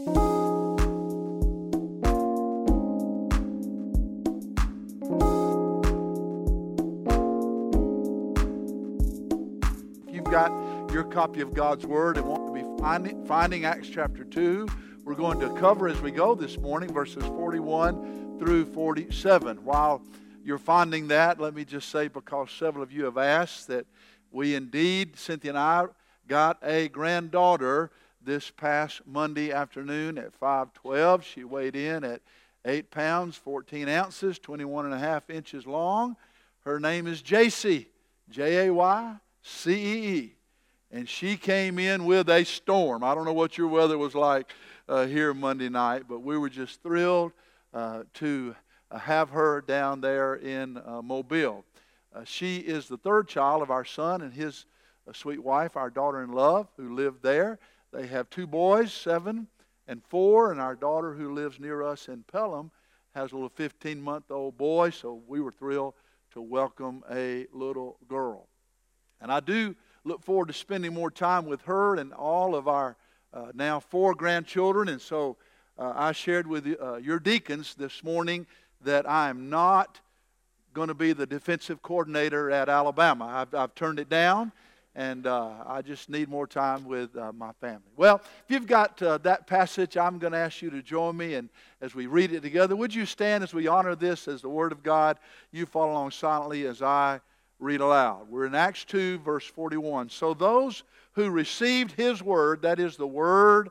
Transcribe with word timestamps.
If 0.00 0.06
you've 10.14 10.24
got 10.24 10.90
your 10.90 11.04
copy 11.04 11.42
of 11.42 11.52
God's 11.52 11.84
Word 11.84 12.16
and 12.16 12.26
want 12.26 12.46
to 12.46 12.52
be 12.54 12.64
finding, 12.82 13.26
finding 13.26 13.66
Acts 13.66 13.90
chapter 13.90 14.24
2, 14.24 14.66
we're 15.04 15.14
going 15.14 15.38
to 15.40 15.52
cover 15.56 15.86
as 15.86 16.00
we 16.00 16.10
go 16.10 16.34
this 16.34 16.56
morning 16.56 16.90
verses 16.90 17.22
41 17.24 18.38
through 18.38 18.64
47. 18.72 19.58
While 19.66 20.02
you're 20.42 20.56
finding 20.56 21.08
that, 21.08 21.38
let 21.38 21.54
me 21.54 21.66
just 21.66 21.90
say, 21.90 22.08
because 22.08 22.50
several 22.50 22.82
of 22.82 22.90
you 22.90 23.04
have 23.04 23.18
asked, 23.18 23.68
that 23.68 23.84
we 24.32 24.54
indeed, 24.54 25.18
Cynthia 25.18 25.50
and 25.50 25.58
I, 25.58 25.86
got 26.26 26.56
a 26.62 26.88
granddaughter 26.88 27.90
this 28.22 28.50
past 28.50 29.00
Monday 29.06 29.52
afternoon 29.52 30.18
at 30.18 30.34
512. 30.34 31.24
She 31.24 31.44
weighed 31.44 31.76
in 31.76 32.04
at 32.04 32.20
8 32.64 32.90
pounds, 32.90 33.36
14 33.36 33.88
ounces, 33.88 34.38
21 34.38 34.86
and 34.86 34.94
a 34.94 34.98
half 34.98 35.30
inches 35.30 35.66
long. 35.66 36.16
Her 36.64 36.78
name 36.78 37.06
is 37.06 37.22
JC, 37.22 37.86
J 38.28 38.66
A 38.66 38.72
Y 38.72 39.16
C 39.42 39.72
E 39.72 40.16
E. 40.16 40.34
And 40.92 41.08
she 41.08 41.36
came 41.36 41.78
in 41.78 42.04
with 42.04 42.28
a 42.28 42.44
storm. 42.44 43.04
I 43.04 43.14
don't 43.14 43.24
know 43.24 43.32
what 43.32 43.56
your 43.56 43.68
weather 43.68 43.96
was 43.96 44.14
like 44.14 44.50
uh, 44.88 45.06
here 45.06 45.32
Monday 45.32 45.68
night, 45.68 46.04
but 46.08 46.20
we 46.20 46.36
were 46.36 46.50
just 46.50 46.82
thrilled 46.82 47.32
uh, 47.72 48.02
to 48.14 48.56
have 48.90 49.30
her 49.30 49.60
down 49.60 50.00
there 50.00 50.34
in 50.34 50.78
uh, 50.84 51.00
Mobile. 51.00 51.64
Uh, 52.12 52.24
she 52.24 52.56
is 52.56 52.88
the 52.88 52.96
third 52.96 53.28
child 53.28 53.62
of 53.62 53.70
our 53.70 53.84
son 53.84 54.20
and 54.20 54.34
his 54.34 54.66
uh, 55.08 55.12
sweet 55.12 55.42
wife, 55.42 55.76
our 55.76 55.90
daughter 55.90 56.22
in 56.22 56.32
love, 56.32 56.66
who 56.76 56.94
lived 56.94 57.22
there. 57.22 57.58
They 57.92 58.06
have 58.06 58.30
two 58.30 58.46
boys, 58.46 58.92
seven 58.92 59.48
and 59.88 60.02
four, 60.04 60.52
and 60.52 60.60
our 60.60 60.76
daughter, 60.76 61.14
who 61.14 61.34
lives 61.34 61.58
near 61.58 61.82
us 61.82 62.08
in 62.08 62.22
Pelham, 62.30 62.70
has 63.14 63.32
a 63.32 63.34
little 63.34 63.48
15 63.48 64.00
month 64.00 64.30
old 64.30 64.56
boy, 64.56 64.90
so 64.90 65.20
we 65.26 65.40
were 65.40 65.50
thrilled 65.50 65.94
to 66.32 66.40
welcome 66.40 67.02
a 67.10 67.46
little 67.52 67.98
girl. 68.06 68.46
And 69.20 69.32
I 69.32 69.40
do 69.40 69.74
look 70.04 70.22
forward 70.22 70.46
to 70.48 70.54
spending 70.54 70.94
more 70.94 71.10
time 71.10 71.46
with 71.46 71.62
her 71.62 71.96
and 71.96 72.12
all 72.12 72.54
of 72.54 72.68
our 72.68 72.96
uh, 73.32 73.52
now 73.54 73.80
four 73.80 74.14
grandchildren. 74.14 74.88
And 74.88 75.00
so 75.00 75.36
uh, 75.78 75.92
I 75.94 76.12
shared 76.12 76.46
with 76.46 76.66
uh, 76.80 76.96
your 76.96 77.18
deacons 77.18 77.74
this 77.74 78.04
morning 78.04 78.46
that 78.82 79.08
I 79.08 79.28
am 79.28 79.50
not 79.50 80.00
going 80.72 80.88
to 80.88 80.94
be 80.94 81.12
the 81.12 81.26
defensive 81.26 81.82
coordinator 81.82 82.50
at 82.50 82.68
Alabama. 82.68 83.26
I've, 83.26 83.54
I've 83.54 83.74
turned 83.74 83.98
it 83.98 84.08
down, 84.08 84.52
and 84.94 85.26
uh, 85.26 85.52
I 85.66 85.82
just 85.82 86.10
need 86.10 86.28
more 86.28 86.46
time 86.46 86.84
with 86.84 87.16
uh, 87.16 87.32
my 87.32 87.52
family. 87.60 87.90
Well, 87.96 88.16
if 88.24 88.44
you've 88.48 88.66
got 88.66 89.00
uh, 89.02 89.18
that 89.18 89.46
passage, 89.46 89.96
I'm 89.96 90.18
going 90.18 90.32
to 90.32 90.38
ask 90.38 90.62
you 90.62 90.70
to 90.70 90.82
join 90.82 91.16
me, 91.16 91.34
and 91.34 91.48
as 91.80 91.94
we 91.94 92.06
read 92.06 92.32
it 92.32 92.42
together, 92.42 92.74
would 92.74 92.94
you 92.94 93.06
stand 93.06 93.44
as 93.44 93.54
we 93.54 93.68
honor 93.68 93.94
this 93.94 94.26
as 94.26 94.42
the 94.42 94.48
Word 94.48 94.72
of 94.72 94.82
God? 94.82 95.18
You 95.52 95.66
follow 95.66 95.92
along 95.92 96.10
silently 96.10 96.66
as 96.66 96.82
I 96.82 97.20
read 97.60 97.80
aloud. 97.80 98.28
We're 98.28 98.46
in 98.46 98.54
Acts 98.54 98.84
2, 98.84 99.18
verse 99.18 99.46
41. 99.46 100.08
So 100.08 100.34
those 100.34 100.82
who 101.12 101.30
received 101.30 101.92
his 101.92 102.22
word, 102.22 102.62
that 102.62 102.80
is 102.80 102.96
the 102.96 103.06
word 103.06 103.68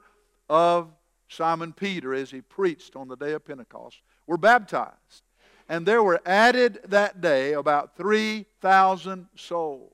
of 0.49 0.89
Simon 1.27 1.73
Peter 1.73 2.13
as 2.13 2.31
he 2.31 2.41
preached 2.41 2.95
on 2.95 3.07
the 3.07 3.15
day 3.15 3.33
of 3.33 3.45
Pentecost, 3.45 3.97
were 4.27 4.37
baptized. 4.37 5.23
And 5.67 5.85
there 5.85 6.01
were 6.01 6.19
added 6.25 6.79
that 6.87 7.21
day 7.21 7.53
about 7.53 7.95
3,000 7.97 9.27
souls. 9.35 9.93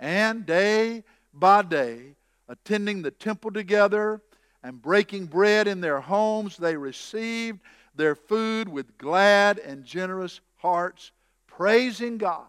And 0.00 0.46
day 0.46 1.04
by 1.32 1.62
day, 1.62 2.16
attending 2.48 3.02
the 3.02 3.12
temple 3.12 3.52
together 3.52 4.20
and 4.62 4.82
breaking 4.82 5.26
bread 5.26 5.68
in 5.68 5.80
their 5.80 6.00
homes, 6.00 6.56
they 6.56 6.76
received 6.76 7.60
their 7.94 8.14
food 8.14 8.68
with 8.68 8.98
glad 8.98 9.58
and 9.58 9.84
generous 9.84 10.40
hearts, 10.56 11.12
praising 11.46 12.18
God 12.18 12.46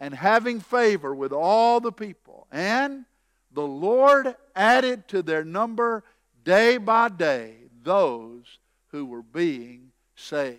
and 0.00 0.12
having 0.12 0.58
favor 0.58 1.14
with 1.14 1.32
all 1.32 1.78
the 1.78 1.92
people. 1.92 2.48
And 2.50 3.04
the 3.52 3.66
Lord 3.66 4.34
added 4.56 5.06
to 5.08 5.22
their 5.22 5.44
number 5.44 6.02
day 6.44 6.76
by 6.76 7.08
day 7.08 7.54
those 7.84 8.58
who 8.88 9.06
were 9.06 9.22
being 9.22 9.92
saved. 10.16 10.58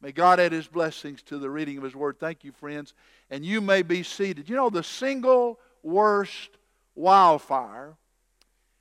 May 0.00 0.12
God 0.12 0.40
add 0.40 0.52
His 0.52 0.68
blessings 0.68 1.22
to 1.24 1.38
the 1.38 1.50
reading 1.50 1.76
of 1.78 1.84
His 1.84 1.94
Word. 1.94 2.18
Thank 2.18 2.44
you, 2.44 2.52
friends. 2.52 2.94
And 3.30 3.44
you 3.44 3.60
may 3.60 3.82
be 3.82 4.02
seated. 4.02 4.48
You 4.48 4.56
know, 4.56 4.70
the 4.70 4.82
single 4.82 5.58
worst 5.82 6.50
wildfire 6.94 7.96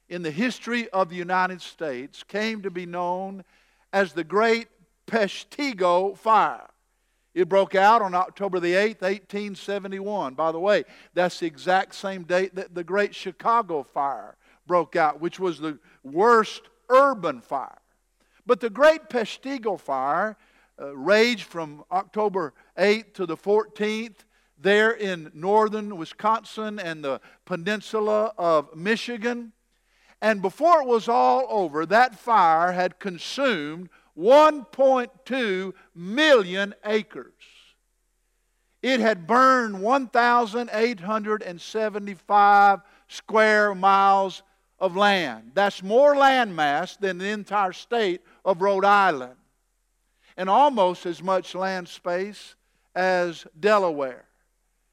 in 0.07 0.22
the 0.22 0.31
history 0.31 0.88
of 0.89 1.09
the 1.09 1.16
United 1.16 1.61
States 1.61 2.23
came 2.23 2.61
to 2.61 2.69
be 2.69 2.85
known 2.85 3.44
as 3.91 4.13
the 4.13 4.23
Great 4.23 4.67
Peshtigo 5.07 6.17
Fire. 6.17 6.69
It 7.33 7.50
broke 7.50 7.75
out 7.75 8.01
on 8.01 8.16
October 8.16 8.59
the 8.59 8.73
8th, 8.73 9.01
1871. 9.01 10.35
By 10.35 10.51
the 10.51 10.59
way, 10.59 10.85
that's 11.13 11.39
the 11.39 11.47
exact 11.47 11.95
same 11.95 12.23
date 12.23 12.56
that 12.56 12.73
the 12.73 12.83
Great 12.83 13.13
Chicago 13.13 13.83
Fire 13.83 14.38
broke 14.66 14.95
out, 14.95 15.19
which 15.19 15.39
was 15.39 15.59
the 15.59 15.77
worst 16.03 16.62
urban 16.89 17.41
fire. 17.41 17.77
But 18.45 18.59
the 18.59 18.69
Great 18.69 19.09
Peshtigo 19.09 19.79
Fire 19.79 20.38
uh, 20.79 20.95
raged 20.95 21.44
from 21.44 21.83
October 21.91 22.53
8th 22.77 23.13
to 23.16 23.25
the 23.25 23.38
14th 23.38 24.23
there 24.58 24.92
in 24.92 25.32
northern 25.34 25.98
Wisconsin 25.98 26.80
and 26.80 27.04
the 27.04 27.20
peninsula 27.46 28.34
of 28.38 28.76
Michigan. 28.76 29.52
And 30.22 30.42
before 30.42 30.82
it 30.82 30.88
was 30.88 31.08
all 31.08 31.46
over, 31.50 31.86
that 31.86 32.18
fire 32.18 32.72
had 32.72 33.00
consumed 33.00 33.90
1.2 34.18 35.74
million 35.94 36.74
acres. 36.86 37.34
It 38.82 39.00
had 39.00 39.28
burned 39.28 39.82
1,875 39.82 42.80
square 43.08 43.76
miles 43.76 44.42
of 44.80 44.96
land. 44.96 45.52
That's 45.54 45.84
more 45.84 46.16
land 46.16 46.56
mass 46.56 46.96
than 46.98 47.18
the 47.18 47.30
entire 47.30 47.74
state 47.74 48.22
of 48.44 48.62
Rhode 48.62 48.86
Island, 48.86 49.36
and 50.38 50.50
almost 50.50 51.06
as 51.06 51.24
much 51.24 51.56
land 51.56 51.88
space 51.88 52.56
as 52.94 53.48
Delaware. 53.60 54.26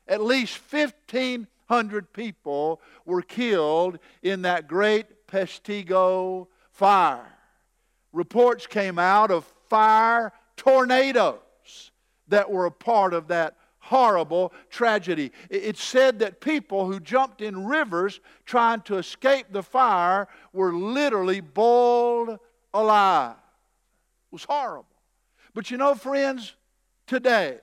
At 0.08 0.22
least 0.22 0.60
1,500 0.70 2.12
people 2.12 2.80
were 3.04 3.22
killed 3.22 3.98
in 4.22 4.42
that 4.42 4.68
great 4.68 5.26
Peshtigo 5.26 6.48
fire 6.70 7.32
reports 8.12 8.66
came 8.66 8.98
out 8.98 9.30
of 9.30 9.44
fire 9.68 10.32
tornadoes 10.56 11.90
that 12.28 12.50
were 12.50 12.66
a 12.66 12.70
part 12.70 13.14
of 13.14 13.28
that 13.28 13.56
horrible 13.78 14.52
tragedy. 14.70 15.32
It 15.50 15.76
said 15.76 16.20
that 16.20 16.40
people 16.40 16.86
who 16.86 17.00
jumped 17.00 17.42
in 17.42 17.66
rivers 17.66 18.20
trying 18.44 18.82
to 18.82 18.96
escape 18.96 19.46
the 19.50 19.62
fire 19.62 20.28
were 20.52 20.72
literally 20.72 21.40
boiled 21.40 22.38
alive. 22.72 23.34
It 24.31 24.34
was 24.34 24.44
horrible. 24.44 24.87
But 25.52 25.70
you 25.70 25.76
know, 25.78 25.94
friends, 25.94 26.55
today 27.06 27.58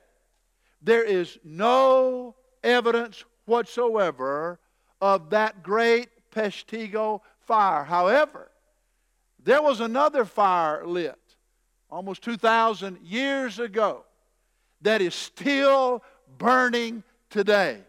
there 0.81 1.03
is 1.03 1.37
no 1.43 2.35
evidence 2.63 3.23
whatsoever 3.45 4.59
of 5.01 5.29
that 5.31 5.63
great 5.63 6.09
Peshtigo 6.31 7.21
fire. 7.45 7.83
However, 7.83 8.49
there 9.43 9.61
was 9.61 9.79
another 9.79 10.25
fire 10.25 10.85
lit 10.85 11.17
almost 11.89 12.21
2,000 12.23 12.99
years 13.01 13.59
ago 13.59 14.03
that 14.81 15.01
is 15.01 15.15
still 15.15 16.03
burning 16.37 17.03
today. 17.29 17.79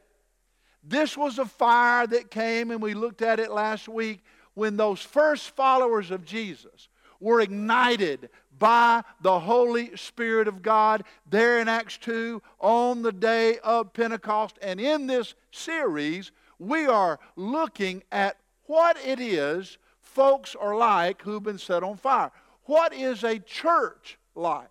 This 0.83 1.17
was 1.17 1.39
a 1.39 1.45
fire 1.45 2.07
that 2.07 2.31
came, 2.31 2.71
and 2.71 2.81
we 2.81 2.95
looked 2.95 3.23
at 3.23 3.39
it 3.39 3.51
last 3.51 3.89
week, 3.89 4.25
when 4.55 4.77
those 4.77 5.01
first 5.01 5.51
followers 5.51 6.11
of 6.11 6.25
Jesus 6.25 6.89
were 7.21 7.41
ignited 7.41 8.31
by 8.61 9.03
the 9.23 9.41
Holy 9.41 9.97
Spirit 9.97 10.47
of 10.47 10.63
God 10.63 11.03
there 11.29 11.59
in 11.59 11.69
Acts 11.69 11.99
2 11.99 12.41
on 12.61 13.03
the 13.03 13.11
day 13.11 13.59
of 13.65 13.93
Pentecost. 13.93 14.57
And 14.63 14.79
in 14.81 15.09
this 15.09 15.35
series, 15.51 16.31
we 16.61 16.87
are 16.87 17.19
looking 17.35 18.05
at 18.13 18.37
what 18.67 18.97
it 19.05 19.19
is 19.19 19.79
folks 20.01 20.55
are 20.55 20.77
like 20.77 21.23
who've 21.23 21.43
been 21.43 21.59
set 21.59 21.83
on 21.83 21.97
fire. 21.97 22.31
What 22.65 22.93
is 22.93 23.25
a 23.25 23.39
church 23.41 24.19
like? 24.37 24.69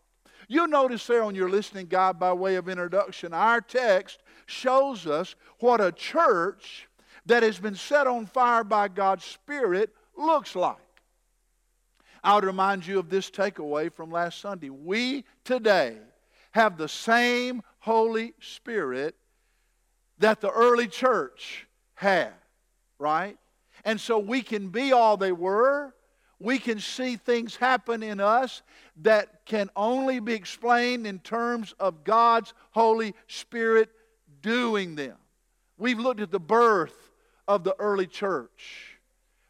You'll 0.48 0.68
notice 0.68 1.06
there 1.06 1.24
on 1.24 1.36
your 1.36 1.50
listening 1.50 1.88
guide 1.88 2.20
by 2.20 2.32
way 2.32 2.56
of 2.56 2.70
introduction, 2.70 3.34
our 3.34 3.60
text 3.60 4.20
shows 4.46 5.06
us 5.06 5.36
what 5.60 5.82
a 5.82 5.92
church 5.92 6.88
that 7.26 7.44
has 7.44 7.60
been 7.60 7.76
set 7.76 8.08
on 8.08 8.26
fire 8.26 8.64
by 8.64 8.88
God's 8.88 9.26
Spirit 9.26 9.94
looks 10.18 10.56
like. 10.56 10.78
I 12.24 12.36
would 12.36 12.44
remind 12.44 12.86
you 12.86 13.00
of 13.00 13.10
this 13.10 13.30
takeaway 13.30 13.92
from 13.92 14.12
last 14.12 14.40
Sunday. 14.40 14.70
We 14.70 15.26
today 15.44 15.98
have 16.52 16.78
the 16.78 16.90
same 16.90 17.62
Holy 17.80 18.34
Spirit 18.40 19.16
that 20.20 20.42
the 20.42 20.50
early 20.50 20.88
church 20.88 21.68
had, 21.96 22.34
right? 22.98 23.38
And 23.86 24.00
so 24.00 24.20
we 24.20 24.42
can 24.42 24.70
be 24.70 24.92
all 24.92 25.18
they 25.18 25.32
were. 25.32 25.94
We 26.40 26.60
can 26.60 26.80
see 26.80 27.16
things 27.16 27.56
happen 27.56 28.04
in 28.04 28.20
us 28.20 28.62
that 29.02 29.46
can 29.46 29.70
only 29.76 30.20
be 30.20 30.34
explained 30.34 31.06
in 31.06 31.20
terms 31.20 31.74
of 31.80 32.04
God's 32.04 32.54
Holy 32.72 33.14
Spirit 33.28 33.90
doing 34.42 34.96
them. 34.96 35.18
We've 35.78 36.00
looked 36.00 36.22
at 36.22 36.32
the 36.32 36.40
birth 36.40 37.12
of 37.48 37.64
the 37.64 37.76
early 37.80 38.08
church. 38.08 38.98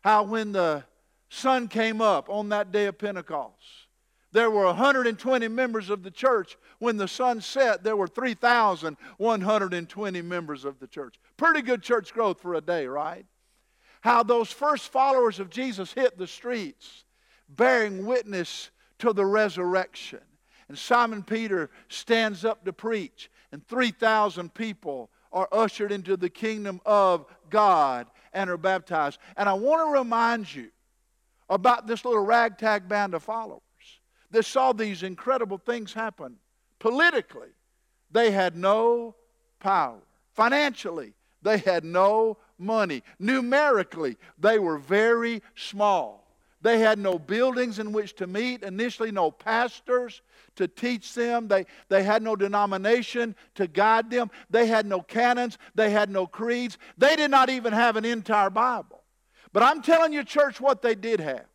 How 0.01 0.23
when 0.23 0.51
the 0.51 0.83
sun 1.29 1.67
came 1.67 2.01
up 2.01 2.29
on 2.29 2.49
that 2.49 2.71
day 2.71 2.87
of 2.87 2.97
Pentecost, 2.97 3.87
there 4.31 4.51
were 4.51 4.65
120 4.65 5.47
members 5.47 5.89
of 5.89 6.03
the 6.03 6.11
church. 6.11 6.55
When 6.77 6.97
the 6.97 7.07
sun 7.07 7.41
set, 7.41 7.83
there 7.83 7.95
were 7.95 8.07
3,120 8.07 10.21
members 10.21 10.65
of 10.65 10.77
the 10.79 10.87
church. 10.87 11.19
Pretty 11.35 11.63
good 11.63 11.81
church 11.81 12.13
growth 12.13 12.39
for 12.39 12.53
a 12.53 12.61
day, 12.61 12.85
right? 12.85 13.25
How 14.01 14.21
those 14.23 14.51
first 14.51 14.91
followers 14.91 15.39
of 15.39 15.49
Jesus 15.49 15.93
hit 15.93 16.17
the 16.17 16.27
streets 16.27 17.05
bearing 17.47 18.05
witness 18.05 18.69
to 18.99 19.13
the 19.13 19.25
resurrection. 19.25 20.19
And 20.67 20.77
Simon 20.77 21.23
Peter 21.23 21.69
stands 21.87 22.45
up 22.45 22.63
to 22.65 22.73
preach, 22.73 23.31
and 23.51 23.67
3,000 23.67 24.53
people 24.53 25.09
are 25.31 25.49
ushered 25.51 25.91
into 25.91 26.15
the 26.15 26.29
kingdom 26.29 26.79
of 26.85 27.25
God 27.49 28.05
and 28.33 28.49
are 28.49 28.57
baptized. 28.57 29.19
And 29.35 29.49
I 29.49 29.53
want 29.53 29.87
to 29.87 29.99
remind 29.99 30.53
you 30.53 30.69
about 31.49 31.87
this 31.87 32.05
little 32.05 32.23
ragtag 32.23 32.87
band 32.87 33.13
of 33.13 33.23
followers 33.23 33.61
that 34.31 34.45
saw 34.45 34.71
these 34.71 35.03
incredible 35.03 35.57
things 35.57 35.93
happen. 35.93 36.35
Politically, 36.79 37.49
they 38.11 38.31
had 38.31 38.55
no 38.55 39.15
power. 39.59 39.99
Financially, 40.33 41.13
they 41.41 41.57
had 41.57 41.83
no 41.83 42.37
money. 42.57 43.03
Numerically, 43.19 44.17
they 44.37 44.59
were 44.59 44.77
very 44.77 45.41
small. 45.55 46.25
They 46.61 46.79
had 46.79 46.99
no 46.99 47.17
buildings 47.17 47.79
in 47.79 47.93
which 47.93 48.15
to 48.15 48.27
meet, 48.27 48.63
initially, 48.63 49.11
no 49.11 49.31
pastors 49.31 50.21
to 50.57 50.67
teach 50.67 51.13
them. 51.13 51.47
They, 51.47 51.65
they 51.87 52.03
had 52.03 52.21
no 52.21 52.35
denomination 52.35 53.35
to 53.55 53.65
guide 53.65 54.09
them. 54.09 54.29
They 54.49 54.67
had 54.67 54.85
no 54.85 55.01
canons. 55.01 55.57
They 55.73 55.89
had 55.89 56.09
no 56.09 56.27
creeds. 56.27 56.77
They 56.97 57.15
did 57.15 57.31
not 57.31 57.49
even 57.49 57.71
have 57.71 57.95
an 57.95 58.03
entire 58.03 58.49
Bible. 58.49 58.98
But 59.51 59.63
I'm 59.63 59.81
telling 59.81 60.13
you, 60.13 60.23
church, 60.23 60.61
what 60.61 60.81
they 60.81 60.95
did 60.95 61.19
have. 61.19 61.45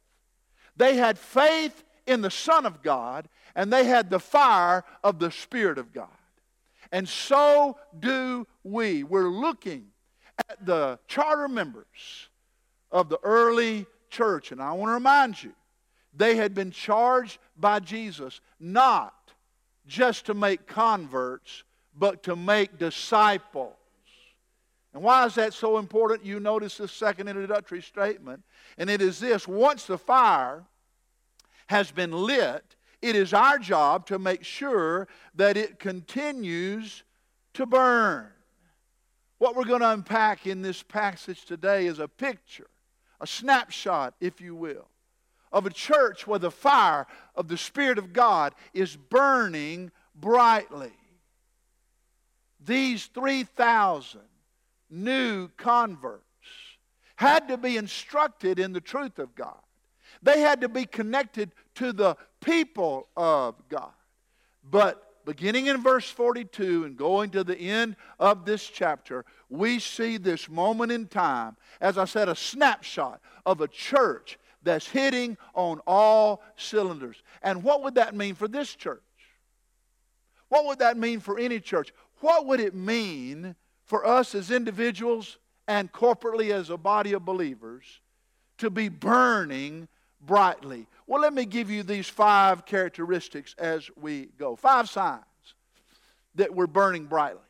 They 0.76 0.96
had 0.96 1.19
faith 1.19 1.85
in 2.06 2.20
the 2.20 2.31
Son 2.31 2.67
of 2.67 2.82
God, 2.82 3.29
and 3.55 3.73
they 3.73 3.85
had 3.85 4.11
the 4.11 4.19
fire 4.19 4.85
of 5.02 5.19
the 5.19 5.31
Spirit 5.31 5.79
of 5.79 5.93
God. 5.93 6.08
And 6.91 7.08
so 7.08 7.76
do 7.99 8.46
we. 8.62 9.05
We're 9.05 9.29
looking 9.29 9.87
at 10.49 10.64
the 10.64 10.99
charter 11.06 11.49
members 11.49 12.29
of 12.91 13.08
the 13.08 13.19
early 13.23 13.87
church, 14.11 14.52
and 14.52 14.61
I 14.61 14.73
want 14.73 14.91
to 14.91 14.94
remind 14.94 15.43
you, 15.43 15.52
they 16.17 16.37
had 16.37 16.55
been 16.55 16.70
charged 16.70 17.38
by 17.56 17.81
Jesus 17.81 18.41
not 18.61 19.32
just 19.87 20.26
to 20.26 20.35
make 20.35 20.67
converts, 20.67 21.64
but 21.96 22.23
to 22.25 22.37
make 22.37 22.79
disciples. 22.79 23.75
And 24.94 25.02
why 25.02 25.26
is 25.26 25.35
that 25.35 25.52
so 25.52 25.79
important? 25.79 26.25
You 26.25 26.38
notice 26.38 26.79
the 26.79 26.87
second 26.87 27.26
introductory 27.29 27.82
statement, 27.82 28.44
and 28.79 28.88
it 28.88 29.02
is 29.02 29.19
this 29.19 29.49
once 29.49 29.85
the 29.87 29.99
fire 29.99 30.64
has 31.67 31.91
been 31.91 32.12
lit, 32.12 32.76
it 33.02 33.17
is 33.17 33.35
our 33.35 33.58
job 33.58 34.06
to 34.06 34.19
make 34.20 34.44
sure 34.44 35.08
that 35.35 35.56
it 35.56 35.81
continues 35.81 37.02
to 37.55 37.67
burn. 37.67 38.29
What 39.38 39.56
we're 39.56 39.64
going 39.64 39.81
to 39.81 39.91
unpack 39.91 40.46
in 40.46 40.62
this 40.62 40.82
passage 40.82 41.44
today 41.44 41.87
is 41.87 41.99
a 41.99 42.06
picture, 42.06 42.69
a 43.20 43.26
snapshot, 43.26 44.14
if 44.20 44.41
you 44.41 44.55
will, 44.55 44.87
of 45.52 45.67
a 45.67 45.70
church 45.70 46.26
where 46.26 46.38
the 46.38 46.52
fire 46.52 47.06
of 47.35 47.49
the 47.49 47.58
Spirit 47.58 47.99
of 47.99 48.12
God 48.12 48.55
is 48.73 48.96
burning 48.96 49.91
brightly. 50.14 50.93
These 52.64 53.06
3,000 53.06 54.20
new 54.94 55.49
converts 55.56 56.23
had 57.17 57.49
to 57.49 57.56
be 57.56 57.76
instructed 57.76 58.58
in 58.58 58.73
the 58.73 58.81
truth 58.81 59.19
of 59.19 59.35
God. 59.35 59.58
They 60.23 60.41
had 60.41 60.61
to 60.62 60.69
be 60.69 60.85
connected 60.87 61.52
to 61.76 61.93
the 61.93 62.17
people 62.41 63.08
of 63.17 63.56
God. 63.69 63.93
But 64.69 65.25
beginning 65.25 65.67
in 65.67 65.82
verse 65.82 66.08
42 66.08 66.85
and 66.85 66.96
going 66.96 67.31
to 67.31 67.44
the 67.44 67.56
end 67.56 67.96
of 68.19 68.44
this 68.44 68.67
chapter, 68.67 69.25
we 69.49 69.79
see 69.79 70.17
this 70.17 70.49
moment 70.49 70.93
in 70.93 71.06
time, 71.06 71.56
as 71.81 71.99
I 71.99 72.05
said, 72.05 72.29
a 72.29 72.37
snapshot 72.37 73.20
of 73.44 73.61
a 73.61 73.69
church 73.69 74.38
that's 74.62 74.88
hitting 74.88 75.37
on 75.55 75.81
all 75.87 76.43
cylinders. 76.56 77.23
And 77.43 77.62
what 77.62 77.82
would 77.82 77.96
that 77.96 78.14
mean 78.14 78.35
for 78.35 78.49
this 78.49 78.75
church? 78.75 79.02
What 80.49 80.67
would 80.67 80.79
that 80.79 80.96
mean 80.96 81.20
for 81.20 81.38
any 81.38 81.61
church? 81.61 81.93
What 82.20 82.46
would 82.46 82.61
it 82.61 82.75
mean 82.75 83.56
for 83.85 84.07
us 84.07 84.35
as 84.35 84.51
individuals 84.51 85.39
and 85.69 85.93
corporately 85.93 86.51
as 86.51 86.71
a 86.71 86.77
body 86.77 87.13
of 87.13 87.25
believers 87.25 88.01
to 88.59 88.71
be 88.71 88.89
burning 88.89 89.89
brightly. 90.21 90.87
Well, 91.07 91.21
let 91.21 91.33
me 91.33 91.45
give 91.45 91.71
you 91.71 91.83
these 91.83 92.09
five 92.09 92.65
characteristics 92.65 93.55
as 93.59 93.91
we 94.01 94.29
go. 94.39 94.57
Five 94.57 94.89
signs 94.89 95.25
that 96.35 96.55
we're 96.55 96.67
burning 96.67 97.07
brightly. 97.07 97.41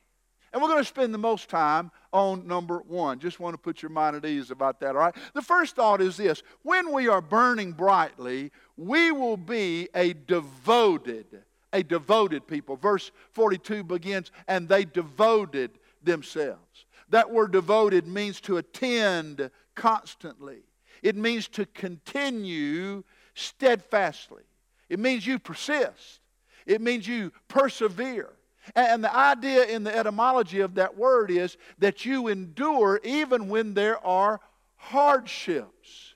And 0.53 0.63
we're 0.63 0.69
going 0.69 0.81
to 0.81 0.89
spend 0.89 1.13
the 1.13 1.19
most 1.19 1.49
time 1.49 1.91
on 2.13 2.47
number 2.47 2.79
one. 2.87 3.19
Just 3.19 3.41
want 3.41 3.55
to 3.55 3.59
put 3.59 3.83
your 3.83 3.91
mind 3.91 4.15
at 4.15 4.25
ease 4.25 4.53
about 4.53 4.79
that, 4.81 4.95
all 4.95 5.03
right? 5.03 5.15
The 5.35 5.43
first 5.43 5.75
thought 5.75 6.01
is 6.01 6.17
this 6.17 6.45
when 6.63 6.93
we 6.93 7.09
are 7.09 7.21
burning 7.21 7.73
brightly, 7.73 8.53
we 8.77 9.11
will 9.11 9.37
be 9.37 9.89
a 9.97 10.13
devoted, 10.13 11.27
a 11.73 11.83
devoted 11.83 12.47
people. 12.47 12.77
Verse 12.77 13.11
42 13.33 13.83
begins, 13.83 14.31
and 14.47 14.69
they 14.69 14.85
devoted 14.85 15.73
themselves. 16.05 16.87
That 17.11 17.31
word 17.31 17.53
devoted 17.53 18.07
means 18.07 18.41
to 18.43 18.57
attend 18.57 19.51
constantly 19.75 20.63
it 21.05 21.17
means 21.17 21.49
to 21.49 21.67
continue 21.67 23.05
steadfastly. 23.35 24.43
It 24.89 24.99
means 24.99 25.27
you 25.27 25.39
persist. 25.39 26.21
It 26.65 26.81
means 26.81 27.07
you 27.07 27.31
persevere. 27.47 28.31
And 28.75 29.05
the 29.05 29.15
idea 29.15 29.65
in 29.65 29.85
the 29.85 29.95
etymology 29.95 30.61
of 30.61 30.77
that 30.77 30.97
word 30.97 31.31
is 31.31 31.59
that 31.79 32.07
you 32.07 32.29
endure 32.29 33.01
even 33.05 33.51
when 33.51 33.75
there 33.75 34.05
are 34.05 34.41
hardships. 34.77 36.15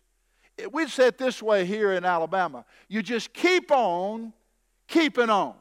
We'd 0.72 0.88
say 0.88 1.08
it 1.08 1.18
this 1.18 1.42
way 1.42 1.66
here 1.66 1.92
in 1.92 2.06
Alabama 2.06 2.64
you 2.88 3.02
just 3.02 3.34
keep 3.34 3.70
on 3.70 4.32
keeping 4.88 5.28
on. 5.28 5.54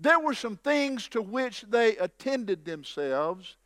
There 0.00 0.18
were 0.18 0.34
some 0.34 0.56
things 0.56 1.08
to 1.08 1.22
which 1.22 1.62
they 1.68 1.96
attended 1.98 2.64
themselves 2.64 3.56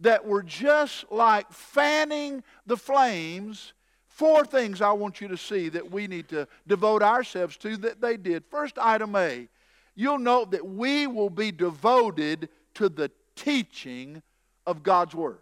that 0.00 0.24
were 0.24 0.42
just 0.42 1.04
like 1.12 1.52
fanning 1.52 2.42
the 2.66 2.76
flames 2.76 3.74
Four 4.12 4.44
things 4.44 4.82
I 4.82 4.92
want 4.92 5.22
you 5.22 5.28
to 5.28 5.38
see 5.38 5.70
that 5.70 5.90
we 5.90 6.06
need 6.06 6.28
to 6.28 6.46
devote 6.66 7.02
ourselves 7.02 7.56
to 7.56 7.78
that 7.78 8.02
they 8.02 8.18
did. 8.18 8.44
First, 8.44 8.78
item 8.78 9.16
A, 9.16 9.48
you'll 9.94 10.18
note 10.18 10.50
that 10.50 10.66
we 10.66 11.06
will 11.06 11.30
be 11.30 11.50
devoted 11.50 12.50
to 12.74 12.90
the 12.90 13.10
teaching 13.36 14.22
of 14.66 14.82
God's 14.82 15.14
Word. 15.14 15.38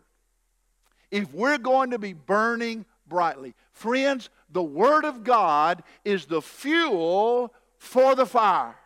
If 1.10 1.34
we're 1.34 1.58
going 1.58 1.90
to 1.90 1.98
be 1.98 2.12
burning 2.12 2.86
brightly, 3.08 3.56
friends, 3.72 4.30
the 4.48 4.62
Word 4.62 5.04
of 5.04 5.24
God 5.24 5.82
is 6.04 6.26
the 6.26 6.40
fuel 6.40 7.52
for 7.76 8.14
the 8.14 8.24
fire. 8.24 8.76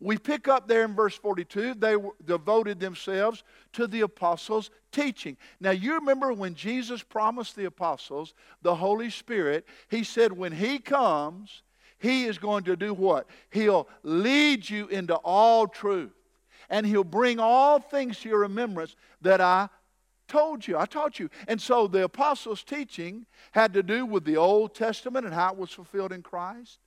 We 0.00 0.18
pick 0.18 0.48
up 0.48 0.68
there 0.68 0.84
in 0.84 0.94
verse 0.94 1.14
42, 1.14 1.74
they 1.74 1.96
devoted 2.24 2.80
themselves 2.80 3.42
to 3.72 3.86
the 3.86 4.02
apostles' 4.02 4.70
teaching. 4.92 5.36
Now, 5.60 5.70
you 5.70 5.94
remember 5.94 6.32
when 6.32 6.54
Jesus 6.54 7.02
promised 7.02 7.56
the 7.56 7.64
apostles 7.64 8.34
the 8.62 8.74
Holy 8.74 9.10
Spirit, 9.10 9.66
he 9.88 10.04
said, 10.04 10.32
when 10.32 10.52
he 10.52 10.78
comes, 10.78 11.62
he 11.98 12.24
is 12.24 12.38
going 12.38 12.64
to 12.64 12.76
do 12.76 12.92
what? 12.92 13.26
He'll 13.50 13.88
lead 14.02 14.68
you 14.68 14.86
into 14.88 15.14
all 15.14 15.66
truth. 15.66 16.12
And 16.68 16.84
he'll 16.84 17.04
bring 17.04 17.38
all 17.38 17.78
things 17.78 18.18
to 18.20 18.28
your 18.28 18.40
remembrance 18.40 18.96
that 19.22 19.40
I 19.40 19.68
told 20.28 20.66
you. 20.66 20.76
I 20.76 20.86
taught 20.86 21.18
you. 21.18 21.30
And 21.48 21.60
so 21.60 21.86
the 21.86 22.04
apostles' 22.04 22.64
teaching 22.64 23.26
had 23.52 23.72
to 23.74 23.82
do 23.82 24.04
with 24.04 24.24
the 24.24 24.36
Old 24.36 24.74
Testament 24.74 25.24
and 25.24 25.34
how 25.34 25.52
it 25.52 25.58
was 25.58 25.70
fulfilled 25.70 26.12
in 26.12 26.22
Christ. 26.22 26.80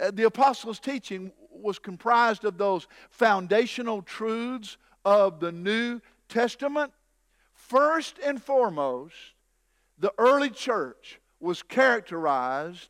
Uh, 0.00 0.10
the 0.12 0.24
apostles' 0.24 0.80
teaching 0.80 1.32
was 1.50 1.78
comprised 1.78 2.44
of 2.44 2.58
those 2.58 2.86
foundational 3.10 4.02
truths 4.02 4.76
of 5.04 5.40
the 5.40 5.52
New 5.52 6.00
Testament. 6.28 6.92
First 7.52 8.18
and 8.24 8.42
foremost, 8.42 9.14
the 9.98 10.12
early 10.18 10.50
church 10.50 11.20
was 11.40 11.62
characterized 11.62 12.88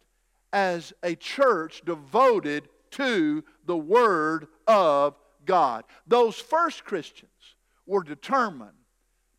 as 0.53 0.93
a 1.03 1.15
church 1.17 1.83
devoted 1.85 2.69
to 2.93 3.45
the 3.67 3.77
Word 3.77 4.47
of 4.67 5.17
God. 5.45 5.85
Those 6.07 6.37
first 6.37 6.85
Christians 6.85 7.31
were 7.87 8.03
determined 8.03 8.71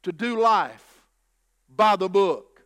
to 0.04 0.12
do 0.12 0.40
life 0.40 1.02
by 1.76 1.96
the 1.96 2.10
book. 2.10 2.62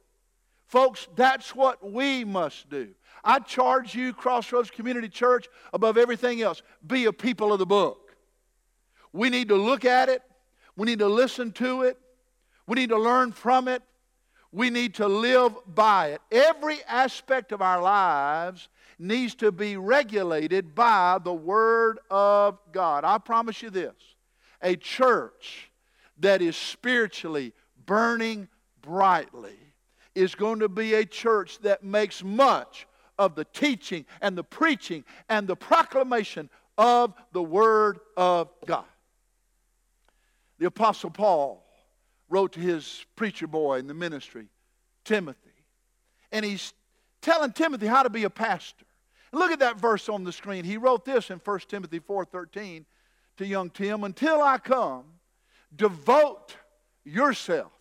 Folks, 0.65 1.07
that's 1.15 1.55
what 1.55 1.91
we 1.91 2.25
must 2.25 2.69
do. 2.69 2.89
I 3.23 3.39
charge 3.39 3.95
you, 3.95 4.13
Crossroads 4.13 4.71
Community 4.71 5.09
Church, 5.09 5.47
above 5.73 5.97
everything 5.97 6.41
else, 6.41 6.61
be 6.85 7.05
a 7.05 7.13
people 7.13 7.51
of 7.51 7.59
the 7.59 7.65
book. 7.65 8.15
We 9.11 9.29
need 9.29 9.49
to 9.49 9.55
look 9.55 9.85
at 9.85 10.09
it, 10.09 10.21
we 10.75 10.85
need 10.85 10.99
to 10.99 11.07
listen 11.07 11.51
to 11.53 11.83
it, 11.83 11.97
we 12.67 12.75
need 12.75 12.89
to 12.89 12.97
learn 12.99 13.31
from 13.31 13.67
it, 13.67 13.81
we 14.51 14.69
need 14.69 14.95
to 14.95 15.07
live 15.07 15.55
by 15.67 16.09
it. 16.09 16.21
Every 16.31 16.83
aspect 16.87 17.51
of 17.51 17.61
our 17.61 17.81
lives 17.81 18.69
needs 18.97 19.35
to 19.35 19.51
be 19.51 19.77
regulated 19.77 20.75
by 20.75 21.19
the 21.23 21.33
Word 21.33 21.99
of 22.09 22.59
God. 22.71 23.03
I 23.03 23.17
promise 23.17 23.61
you 23.61 23.69
this 23.69 23.93
a 24.61 24.75
church 24.75 25.71
that 26.19 26.41
is 26.41 26.55
spiritually 26.55 27.53
burning 27.85 28.47
brightly 28.81 29.57
is 30.15 30.35
going 30.35 30.59
to 30.59 30.69
be 30.69 30.95
a 30.95 31.05
church 31.05 31.59
that 31.59 31.83
makes 31.83 32.23
much 32.23 32.87
of 33.19 33.35
the 33.35 33.45
teaching 33.45 34.05
and 34.21 34.35
the 34.35 34.43
preaching 34.43 35.03
and 35.27 35.47
the 35.47 35.55
proclamation 35.55 36.49
of 36.77 37.13
the 37.33 37.43
Word 37.43 37.99
of 38.17 38.49
God. 38.65 38.85
The 40.57 40.65
Apostle 40.65 41.11
Paul 41.11 41.63
wrote 42.29 42.53
to 42.53 42.59
his 42.59 43.05
preacher 43.15 43.45
boy 43.45 43.79
in 43.79 43.87
the 43.87 43.93
ministry, 43.93 44.47
Timothy. 45.03 45.39
And 46.31 46.45
he's 46.45 46.73
telling 47.21 47.51
Timothy 47.51 47.87
how 47.87 48.03
to 48.03 48.09
be 48.09 48.23
a 48.23 48.29
pastor. 48.29 48.85
Look 49.31 49.51
at 49.51 49.59
that 49.59 49.77
verse 49.77 50.09
on 50.09 50.23
the 50.23 50.31
screen. 50.31 50.63
He 50.63 50.77
wrote 50.77 51.05
this 51.05 51.29
in 51.29 51.39
1 51.39 51.69
Timothy 51.69 51.99
4:13 51.99 52.85
to 53.37 53.45
young 53.45 53.69
Tim, 53.69 54.03
"Until 54.03 54.41
I 54.41 54.57
come, 54.57 55.19
devote 55.75 56.55
yourself 57.03 57.71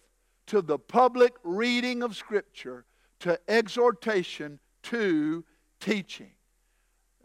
to 0.47 0.61
the 0.61 0.79
public 0.79 1.35
reading 1.43 2.03
of 2.03 2.17
scripture, 2.17 2.85
to 3.21 3.39
exhortation, 3.49 4.61
to 4.91 5.45
teaching." 5.81 6.33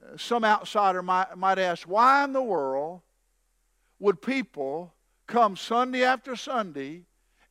Uh, 0.02 0.18
some 0.18 0.44
outsider 0.44 1.02
might, 1.02 1.36
might 1.38 1.60
ask, 1.60 1.88
why 1.88 2.24
in 2.24 2.34
the 2.34 2.42
world 2.42 3.02
would 4.00 4.22
people 4.22 4.94
come 5.28 5.56
Sunday 5.56 6.04
after 6.04 6.36
Sunday 6.36 7.06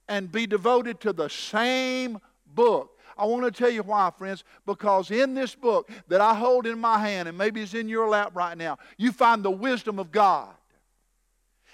and 0.08 0.30
be 0.30 0.46
devoted 0.46 1.00
to 1.00 1.12
the 1.12 1.28
same 1.28 2.18
book. 2.46 2.98
I 3.16 3.24
want 3.24 3.44
to 3.44 3.50
tell 3.50 3.70
you 3.70 3.82
why, 3.82 4.10
friends, 4.16 4.44
because 4.66 5.10
in 5.10 5.34
this 5.34 5.54
book 5.54 5.90
that 6.08 6.20
I 6.20 6.34
hold 6.34 6.66
in 6.66 6.78
my 6.78 6.98
hand, 6.98 7.28
and 7.28 7.36
maybe 7.36 7.62
it's 7.62 7.74
in 7.74 7.88
your 7.88 8.08
lap 8.08 8.32
right 8.34 8.56
now, 8.56 8.78
you 8.96 9.12
find 9.12 9.42
the 9.42 9.50
wisdom 9.50 9.98
of 9.98 10.10
God. 10.10 10.54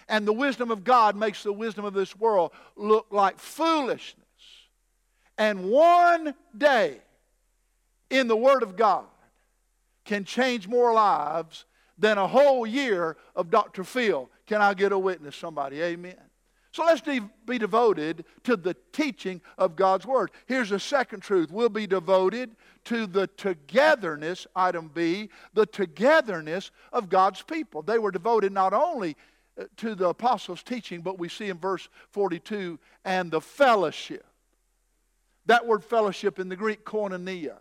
And 0.09 0.27
the 0.27 0.33
wisdom 0.33 0.71
of 0.71 0.85
God 0.85 1.17
makes 1.17 1.43
the 1.43 1.53
wisdom 1.53 1.85
of 1.85 1.95
this 1.95 2.17
world 2.17 2.53
look 2.77 3.07
like 3.11 3.39
foolishness. 3.39 4.25
And 5.37 5.71
one 5.71 6.35
day 6.57 6.99
in 8.11 8.29
the 8.29 8.37
Word 8.37 8.63
of 8.63 8.77
God 8.77 9.05
can 10.05 10.25
change 10.25 10.67
more 10.67 10.93
lives 10.93 11.65
than 11.99 12.17
a 12.17 12.27
whole 12.27 12.67
year 12.67 13.17
of 13.35 13.51
Dr. 13.51 13.85
Phil. 13.85 14.31
Can 14.47 14.63
I 14.63 14.75
get 14.75 14.93
a 14.93 14.99
witness, 14.99 15.37
somebody? 15.37 15.83
Amen. 15.83 16.17
So 16.71 16.85
let's 16.85 17.01
be 17.01 17.59
devoted 17.59 18.25
to 18.45 18.57
the 18.57 18.77
teaching 18.93 19.41
of 19.57 19.75
God's 19.75 20.07
Word. 20.07 20.31
Here's 20.47 20.71
a 20.71 20.79
second 20.79 21.21
truth 21.21 21.51
we'll 21.51 21.69
be 21.69 21.87
devoted 21.87 22.55
to 22.85 23.07
the 23.07 23.27
togetherness, 23.27 24.47
item 24.55 24.91
B, 24.95 25.29
the 25.55 25.67
togetherness 25.67 26.71
of 26.93 27.09
God's 27.09 27.43
people. 27.43 27.83
They 27.83 27.99
were 27.99 28.11
devoted 28.11 28.53
not 28.53 28.73
only 28.73 29.17
uh, 29.59 29.65
to 29.79 29.95
the 29.95 30.09
apostles' 30.09 30.63
teaching, 30.63 31.01
but 31.01 31.19
we 31.19 31.29
see 31.29 31.49
in 31.49 31.59
verse 31.59 31.89
42 32.13 32.79
and 33.05 33.31
the 33.31 33.41
fellowship. 33.41 34.25
That 35.47 35.67
word 35.67 35.83
fellowship 35.83 36.39
in 36.39 36.49
the 36.49 36.57
Greek, 36.57 36.85
koinonia, 36.85 37.57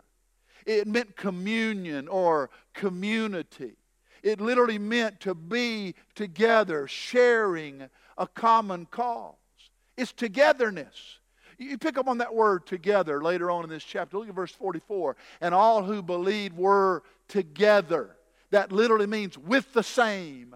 it 0.68 0.86
meant 0.86 1.16
communion 1.16 2.08
or 2.08 2.50
community. 2.74 3.72
It 4.22 4.38
literally 4.40 4.78
meant 4.78 5.18
to 5.20 5.34
be 5.34 5.94
together, 6.14 6.86
sharing 6.86 7.88
a 8.18 8.26
common 8.26 8.86
cause. 8.86 9.34
It's 9.96 10.12
togetherness. 10.12 11.20
You 11.56 11.78
pick 11.78 11.96
up 11.96 12.06
on 12.06 12.18
that 12.18 12.34
word 12.34 12.66
together 12.66 13.22
later 13.22 13.50
on 13.50 13.64
in 13.64 13.70
this 13.70 13.82
chapter. 13.82 14.18
Look 14.18 14.28
at 14.28 14.34
verse 14.34 14.52
44. 14.52 15.16
And 15.40 15.54
all 15.54 15.82
who 15.82 16.02
believed 16.02 16.56
were 16.56 17.02
together. 17.28 18.16
That 18.50 18.70
literally 18.70 19.06
means 19.06 19.38
with 19.38 19.72
the 19.72 19.82
same. 19.82 20.54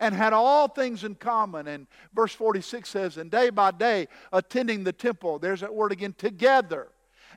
And 0.00 0.14
had 0.14 0.32
all 0.32 0.68
things 0.68 1.04
in 1.04 1.16
common. 1.16 1.68
And 1.68 1.86
verse 2.14 2.32
46 2.32 2.88
says, 2.88 3.16
And 3.18 3.30
day 3.30 3.50
by 3.50 3.72
day, 3.72 4.08
attending 4.32 4.84
the 4.84 4.92
temple, 4.92 5.38
there's 5.38 5.60
that 5.60 5.74
word 5.74 5.92
again, 5.92 6.14
together. 6.16 6.88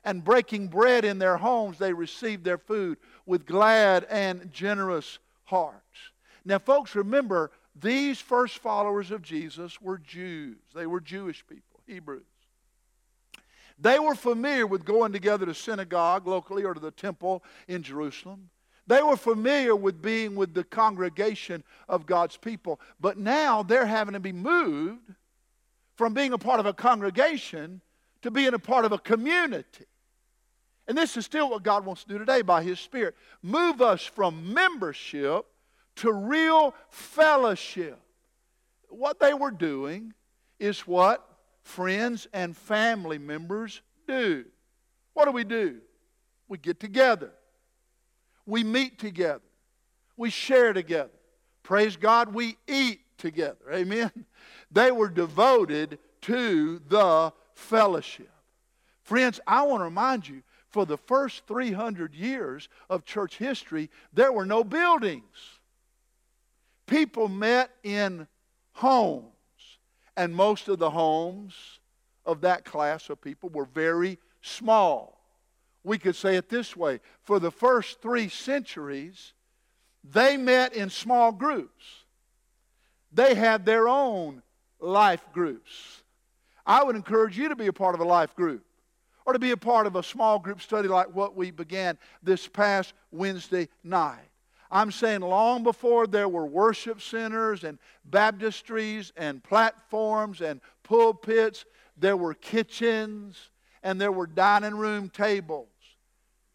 And 0.04 0.24
breaking 0.24 0.68
bread 0.68 1.04
in 1.04 1.18
their 1.18 1.36
homes, 1.36 1.78
they 1.78 1.92
received 1.92 2.44
their 2.44 2.58
food 2.58 2.98
with 3.26 3.46
glad 3.46 4.04
and 4.10 4.52
generous 4.52 5.18
hearts. 5.44 6.12
Now, 6.44 6.58
folks, 6.58 6.94
remember, 6.94 7.50
these 7.80 8.20
first 8.20 8.58
followers 8.58 9.10
of 9.10 9.22
Jesus 9.22 9.80
were 9.80 9.98
Jews. 9.98 10.56
They 10.74 10.86
were 10.86 11.00
Jewish 11.00 11.44
people, 11.46 11.80
Hebrews. 11.86 12.22
They 13.78 13.98
were 13.98 14.14
familiar 14.14 14.66
with 14.66 14.84
going 14.84 15.12
together 15.12 15.46
to 15.46 15.54
synagogue 15.54 16.26
locally 16.26 16.64
or 16.64 16.74
to 16.74 16.80
the 16.80 16.90
temple 16.90 17.44
in 17.68 17.82
Jerusalem. 17.82 18.50
They 18.88 19.02
were 19.02 19.16
familiar 19.16 19.76
with 19.76 20.00
being 20.00 20.34
with 20.34 20.54
the 20.54 20.64
congregation 20.64 21.62
of 21.88 22.06
God's 22.06 22.36
people. 22.36 22.80
But 22.98 23.18
now 23.18 23.62
they're 23.62 23.86
having 23.86 24.14
to 24.14 24.20
be 24.20 24.32
moved 24.32 25.12
from 25.94 26.14
being 26.14 26.32
a 26.32 26.38
part 26.38 26.58
of 26.58 26.66
a 26.66 26.72
congregation 26.72 27.82
to 28.22 28.30
being 28.30 28.54
a 28.54 28.58
part 28.58 28.84
of 28.84 28.92
a 28.92 28.98
community. 28.98 29.84
And 30.88 30.96
this 30.96 31.18
is 31.18 31.26
still 31.26 31.50
what 31.50 31.62
God 31.62 31.84
wants 31.84 32.02
to 32.04 32.08
do 32.08 32.18
today 32.18 32.40
by 32.40 32.62
His 32.62 32.80
Spirit. 32.80 33.14
Move 33.42 33.82
us 33.82 34.02
from 34.02 34.54
membership 34.54 35.44
to 35.96 36.12
real 36.12 36.74
fellowship. 36.88 38.00
What 38.88 39.20
they 39.20 39.34
were 39.34 39.50
doing 39.50 40.14
is 40.58 40.80
what 40.80 41.28
friends 41.62 42.26
and 42.32 42.56
family 42.56 43.18
members 43.18 43.82
do. 44.06 44.46
What 45.12 45.26
do 45.26 45.32
we 45.32 45.44
do? 45.44 45.80
We 46.48 46.56
get 46.56 46.80
together, 46.80 47.32
we 48.46 48.64
meet 48.64 48.98
together, 48.98 49.42
we 50.16 50.30
share 50.30 50.72
together. 50.72 51.10
Praise 51.62 51.98
God, 51.98 52.32
we 52.32 52.56
eat 52.66 53.00
together. 53.18 53.70
Amen. 53.70 54.10
They 54.70 54.90
were 54.90 55.08
devoted 55.08 55.98
to 56.22 56.78
the 56.88 57.32
fellowship. 57.54 58.30
Friends, 59.02 59.40
I 59.46 59.62
want 59.62 59.80
to 59.80 59.84
remind 59.84 60.28
you 60.28 60.42
for 60.70 60.84
the 60.84 60.98
first 60.98 61.46
300 61.46 62.14
years 62.14 62.68
of 62.90 63.04
church 63.04 63.38
history, 63.38 63.90
there 64.12 64.32
were 64.32 64.46
no 64.46 64.62
buildings 64.64 65.58
people 66.88 67.28
met 67.28 67.70
in 67.84 68.26
homes, 68.72 69.24
and 70.16 70.34
most 70.34 70.66
of 70.66 70.80
the 70.80 70.90
homes 70.90 71.54
of 72.26 72.40
that 72.40 72.64
class 72.64 73.08
of 73.10 73.20
people 73.20 73.48
were 73.50 73.66
very 73.66 74.18
small. 74.42 75.20
We 75.84 75.98
could 75.98 76.16
say 76.16 76.36
it 76.36 76.48
this 76.48 76.76
way 76.76 77.00
for 77.22 77.38
the 77.38 77.52
first 77.52 78.02
three 78.02 78.28
centuries, 78.28 79.34
they 80.02 80.36
met 80.36 80.72
in 80.72 80.90
small 80.90 81.30
groups. 81.30 81.84
They 83.12 83.34
had 83.34 83.64
their 83.64 83.88
own 83.88 84.42
life 84.80 85.24
groups. 85.32 86.02
I 86.66 86.82
would 86.82 86.96
encourage 86.96 87.38
you 87.38 87.48
to 87.48 87.56
be 87.56 87.68
a 87.68 87.72
part 87.72 87.94
of 87.94 88.00
a 88.00 88.04
life 88.04 88.34
group 88.34 88.64
or 89.28 89.34
to 89.34 89.38
be 89.38 89.50
a 89.50 89.56
part 89.58 89.86
of 89.86 89.94
a 89.94 90.02
small 90.02 90.38
group 90.38 90.58
study 90.62 90.88
like 90.88 91.14
what 91.14 91.36
we 91.36 91.50
began 91.50 91.98
this 92.22 92.48
past 92.48 92.94
Wednesday 93.10 93.68
night. 93.84 94.30
I'm 94.70 94.90
saying 94.90 95.20
long 95.20 95.62
before 95.62 96.06
there 96.06 96.30
were 96.30 96.46
worship 96.46 97.02
centers 97.02 97.62
and 97.62 97.78
baptistries 98.08 99.12
and 99.18 99.44
platforms 99.44 100.40
and 100.40 100.62
pulpits, 100.82 101.66
there 101.98 102.16
were 102.16 102.32
kitchens 102.32 103.50
and 103.82 104.00
there 104.00 104.12
were 104.12 104.26
dining 104.26 104.74
room 104.74 105.10
tables. 105.10 105.68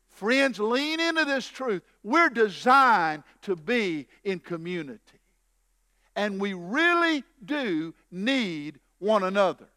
Friends, 0.10 0.60
lean 0.60 1.00
into 1.00 1.26
this 1.26 1.48
truth. 1.48 1.84
We're 2.02 2.30
designed 2.30 3.22
to 3.44 3.56
be 3.56 4.08
in 4.24 4.40
community. 4.40 5.20
And 6.16 6.42
we 6.42 6.54
really 6.56 7.24
do 7.46 7.94
need 8.10 8.80
one 8.98 9.22
another. 9.22 9.68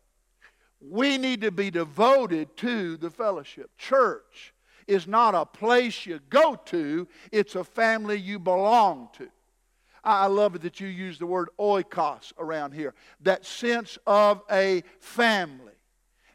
We 0.88 1.18
need 1.18 1.40
to 1.42 1.50
be 1.50 1.70
devoted 1.70 2.56
to 2.58 2.96
the 2.96 3.10
fellowship. 3.10 3.70
Church 3.78 4.54
is 4.86 5.06
not 5.06 5.34
a 5.34 5.44
place 5.44 6.06
you 6.06 6.20
go 6.30 6.54
to, 6.66 7.08
it's 7.32 7.54
a 7.54 7.64
family 7.64 8.16
you 8.16 8.38
belong 8.38 9.08
to. 9.14 9.28
I 10.04 10.26
love 10.26 10.54
it 10.54 10.62
that 10.62 10.78
you 10.78 10.86
use 10.86 11.18
the 11.18 11.26
word 11.26 11.48
oikos 11.58 12.32
around 12.38 12.72
here, 12.72 12.94
that 13.22 13.44
sense 13.44 13.98
of 14.06 14.42
a 14.50 14.84
family. 15.00 15.72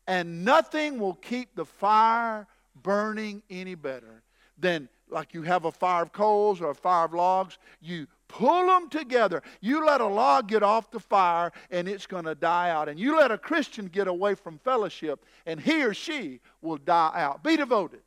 And 0.07 0.43
nothing 0.43 0.99
will 0.99 1.13
keep 1.13 1.55
the 1.55 1.63
fire 1.63 2.47
burning 2.75 3.43
any 3.49 3.75
better 3.75 4.23
than 4.57 4.89
like 5.09 5.33
you 5.33 5.43
have 5.43 5.65
a 5.65 5.71
fire 5.71 6.03
of 6.03 6.11
coals 6.11 6.61
or 6.61 6.71
a 6.71 6.75
fire 6.75 7.05
of 7.05 7.13
logs, 7.13 7.57
you 7.81 8.07
pull 8.31 8.65
them 8.67 8.89
together. 8.89 9.43
You 9.59 9.85
let 9.85 10.01
a 10.01 10.07
log 10.07 10.47
get 10.47 10.63
off 10.63 10.89
the 10.89 10.99
fire 10.99 11.51
and 11.69 11.87
it's 11.87 12.07
going 12.07 12.23
to 12.23 12.35
die 12.35 12.69
out. 12.69 12.87
And 12.87 12.99
you 12.99 13.17
let 13.17 13.31
a 13.31 13.37
Christian 13.37 13.87
get 13.87 14.07
away 14.07 14.35
from 14.35 14.57
fellowship 14.59 15.25
and 15.45 15.59
he 15.59 15.83
or 15.83 15.93
she 15.93 16.39
will 16.61 16.77
die 16.77 17.11
out. 17.15 17.43
Be 17.43 17.57
devoted 17.57 18.01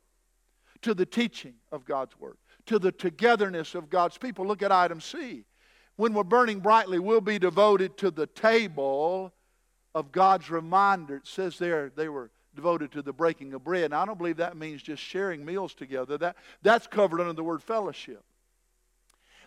to 0.81 0.93
the 0.93 1.05
teaching 1.05 1.53
of 1.71 1.85
God's 1.85 2.19
Word, 2.19 2.37
to 2.65 2.79
the 2.79 2.91
togetherness 2.91 3.75
of 3.75 3.89
God's 3.89 4.17
people. 4.17 4.45
Look 4.45 4.63
at 4.63 4.71
item 4.71 4.99
C. 4.99 5.43
When 5.95 6.13
we're 6.13 6.23
burning 6.23 6.59
brightly, 6.59 6.99
we'll 6.99 7.21
be 7.21 7.39
devoted 7.39 7.97
to 7.97 8.11
the 8.11 8.27
table 8.27 9.31
of 9.93 10.11
God's 10.11 10.49
reminder. 10.49 11.17
It 11.17 11.27
says 11.27 11.57
there 11.57 11.91
they 11.95 12.09
were 12.09 12.31
devoted 12.55 12.91
to 12.93 13.01
the 13.01 13.13
breaking 13.13 13.53
of 13.53 13.63
bread. 13.63 13.85
And 13.85 13.95
I 13.95 14.05
don't 14.05 14.17
believe 14.17 14.37
that 14.37 14.57
means 14.57 14.81
just 14.81 15.01
sharing 15.01 15.45
meals 15.45 15.73
together. 15.73 16.17
That, 16.17 16.35
that's 16.61 16.87
covered 16.87 17.21
under 17.21 17.33
the 17.33 17.43
word 17.43 17.61
fellowship. 17.61 18.23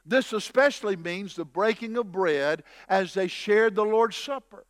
This 0.08 0.32
especially 0.32 0.96
means 0.96 1.36
the 1.36 1.44
breaking 1.44 1.98
of 1.98 2.10
bread 2.10 2.64
as 2.88 3.12
they 3.12 3.28
shared 3.28 3.74
the 3.74 3.84
Lord's 3.84 4.16
Supper. 4.16 4.64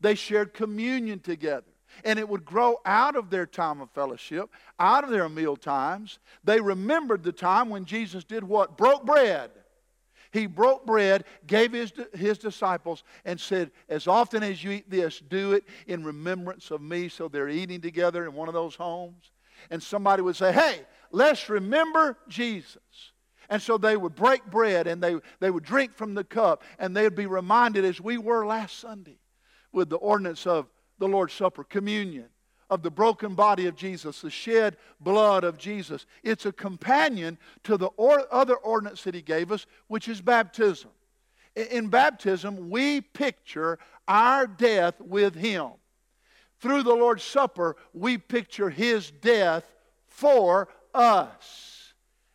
They 0.00 0.14
shared 0.14 0.54
communion 0.54 1.20
together. 1.20 1.66
And 2.04 2.18
it 2.18 2.28
would 2.28 2.44
grow 2.44 2.78
out 2.86 3.14
of 3.14 3.28
their 3.28 3.44
time 3.44 3.80
of 3.80 3.90
fellowship, 3.90 4.50
out 4.78 5.04
of 5.04 5.10
their 5.10 5.28
meal 5.28 5.56
times. 5.56 6.18
They 6.42 6.60
remembered 6.60 7.22
the 7.22 7.32
time 7.32 7.68
when 7.68 7.84
Jesus 7.84 8.24
did 8.24 8.44
what? 8.44 8.78
Broke 8.78 9.04
bread. 9.04 9.50
He 10.30 10.46
broke 10.46 10.86
bread, 10.86 11.24
gave 11.46 11.72
his, 11.72 11.92
his 12.14 12.38
disciples, 12.38 13.02
and 13.24 13.38
said, 13.38 13.70
As 13.88 14.06
often 14.06 14.42
as 14.42 14.62
you 14.62 14.70
eat 14.70 14.88
this, 14.88 15.20
do 15.20 15.52
it 15.52 15.64
in 15.86 16.04
remembrance 16.04 16.70
of 16.70 16.80
me. 16.80 17.08
So 17.08 17.28
they're 17.28 17.48
eating 17.48 17.80
together 17.80 18.24
in 18.24 18.32
one 18.32 18.48
of 18.48 18.54
those 18.54 18.74
homes. 18.74 19.32
And 19.70 19.82
somebody 19.82 20.22
would 20.22 20.36
say, 20.36 20.52
Hey, 20.52 20.82
let's 21.10 21.48
remember 21.48 22.16
Jesus. 22.28 23.12
And 23.48 23.62
so 23.62 23.78
they 23.78 23.96
would 23.96 24.14
break 24.14 24.44
bread 24.46 24.86
and 24.86 25.02
they, 25.02 25.16
they 25.40 25.50
would 25.50 25.64
drink 25.64 25.94
from 25.94 26.14
the 26.14 26.24
cup, 26.24 26.62
and 26.78 26.94
they 26.94 27.04
would 27.04 27.14
be 27.14 27.26
reminded, 27.26 27.84
as 27.84 28.00
we 28.00 28.18
were 28.18 28.46
last 28.46 28.78
Sunday, 28.78 29.18
with 29.72 29.88
the 29.88 29.96
ordinance 29.96 30.46
of 30.46 30.66
the 30.98 31.08
Lord's 31.08 31.32
Supper, 31.32 31.64
communion 31.64 32.26
of 32.70 32.82
the 32.82 32.90
broken 32.90 33.34
body 33.34 33.66
of 33.66 33.76
Jesus, 33.76 34.20
the 34.20 34.30
shed 34.30 34.76
blood 35.00 35.44
of 35.44 35.56
Jesus. 35.56 36.06
It's 36.22 36.44
a 36.44 36.52
companion 36.52 37.38
to 37.64 37.76
the 37.76 37.86
or 37.96 38.26
other 38.32 38.56
ordinance 38.56 39.02
that 39.04 39.14
he 39.14 39.22
gave 39.22 39.50
us, 39.50 39.66
which 39.86 40.08
is 40.08 40.20
baptism. 40.20 40.90
In 41.56 41.88
baptism, 41.88 42.68
we 42.70 43.00
picture 43.00 43.78
our 44.06 44.46
death 44.46 45.00
with 45.00 45.34
him. 45.34 45.70
Through 46.60 46.82
the 46.82 46.94
Lord's 46.94 47.24
Supper, 47.24 47.76
we 47.94 48.18
picture 48.18 48.68
his 48.68 49.10
death 49.10 49.64
for 50.06 50.68
us. 50.92 51.67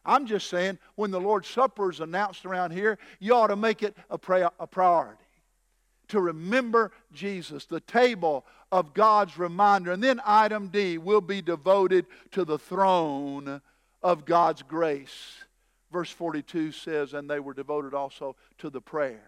I'm 0.05 0.25
just 0.25 0.50
saying, 0.50 0.79
when 0.95 1.12
the 1.12 1.19
Lord's 1.19 1.48
Supper 1.48 1.89
is 1.89 2.00
announced 2.00 2.45
around 2.45 2.72
here, 2.72 2.98
you 3.19 3.33
ought 3.33 3.48
to 3.48 3.55
make 3.55 3.83
it 3.83 3.95
a, 4.10 4.19
a 4.60 4.67
priority 4.67 5.24
to 6.10 6.19
remember 6.19 6.91
Jesus, 7.12 7.65
the 7.65 7.79
table 7.79 8.45
of 8.72 8.93
God's 8.93 9.38
reminder. 9.38 9.91
And 9.91 10.03
then 10.03 10.22
item 10.25 10.67
D 10.67 10.98
will 10.98 11.22
be 11.22 11.41
devoted 11.41 12.05
to 12.31 12.45
the 12.45 12.60
throne 12.60 13.62
of 14.01 14.25
God's 14.25 14.62
grace. 14.62 15.38
Verse 15.91 16.12
42 16.12 16.72
says, 16.72 17.13
and 17.13 17.29
they 17.29 17.39
were 17.39 17.53
devoted 17.53 17.93
also 17.93 18.36
to 18.59 18.70
the 18.70 18.81
prayers. 18.81 19.20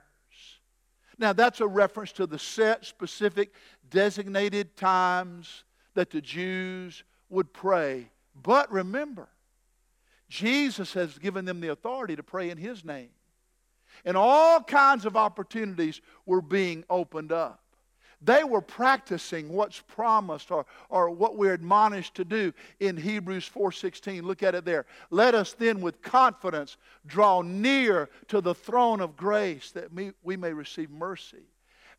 Now, 1.17 1.33
that's 1.33 1.61
a 1.61 1.67
reference 1.67 2.11
to 2.13 2.27
the 2.27 2.38
set, 2.38 2.85
specific, 2.85 3.53
designated 3.89 4.75
times 4.75 5.63
that 5.93 6.09
the 6.09 6.21
Jews 6.21 7.03
would 7.29 7.53
pray. 7.53 8.09
But 8.43 8.71
remember, 8.71 9.29
Jesus 10.29 10.93
has 10.93 11.17
given 11.17 11.45
them 11.45 11.59
the 11.59 11.71
authority 11.71 12.15
to 12.15 12.23
pray 12.23 12.49
in 12.49 12.57
His 12.57 12.83
name. 12.83 13.09
And 14.03 14.17
all 14.17 14.61
kinds 14.61 15.05
of 15.05 15.15
opportunities 15.15 16.01
were 16.25 16.41
being 16.41 16.83
opened 16.89 17.31
up. 17.31 17.61
They 18.21 18.43
were 18.43 18.61
practicing 18.61 19.49
what's 19.49 19.81
promised 19.81 20.49
or, 20.49 20.65
or 20.89 21.09
what 21.11 21.38
we're 21.38 21.53
admonished 21.53 22.15
to 22.15 22.25
do 22.25 22.53
in 22.79 22.97
Hebrews 22.97 23.47
4:16. 23.47 24.23
Look 24.23 24.41
at 24.41 24.55
it 24.55 24.65
there. 24.65 24.85
Let 25.11 25.35
us 25.35 25.53
then 25.53 25.81
with 25.81 26.01
confidence 26.01 26.77
draw 27.05 27.41
near 27.41 28.09
to 28.29 28.41
the 28.41 28.55
throne 28.55 29.01
of 29.01 29.15
grace 29.15 29.71
that 29.71 29.93
we, 29.93 30.38
may 30.38 30.53
receive 30.53 30.89
mercy 30.89 31.43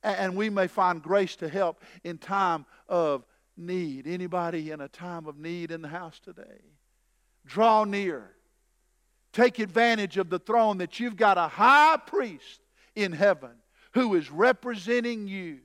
and 0.02 0.36
we 0.36 0.50
may 0.50 0.66
find 0.66 1.02
grace 1.02 1.36
to 1.36 1.48
help 1.48 1.82
in 2.02 2.18
time 2.18 2.66
of 2.88 3.24
need. 3.56 4.06
Anybody 4.06 4.70
in 4.70 4.80
a 4.80 4.88
time 4.88 5.26
of 5.26 5.38
need 5.38 5.70
in 5.70 5.82
the 5.82 5.88
house 5.88 6.18
today? 6.18 6.75
Draw 7.46 7.84
near. 7.84 8.30
Take 9.32 9.58
advantage 9.58 10.18
of 10.18 10.30
the 10.30 10.38
throne 10.38 10.78
that 10.78 10.98
you've 10.98 11.16
got 11.16 11.38
a 11.38 11.48
high 11.48 11.98
priest 12.06 12.60
in 12.94 13.12
heaven 13.12 13.50
who 13.92 14.14
is 14.14 14.30
representing 14.30 15.28
you 15.28 15.58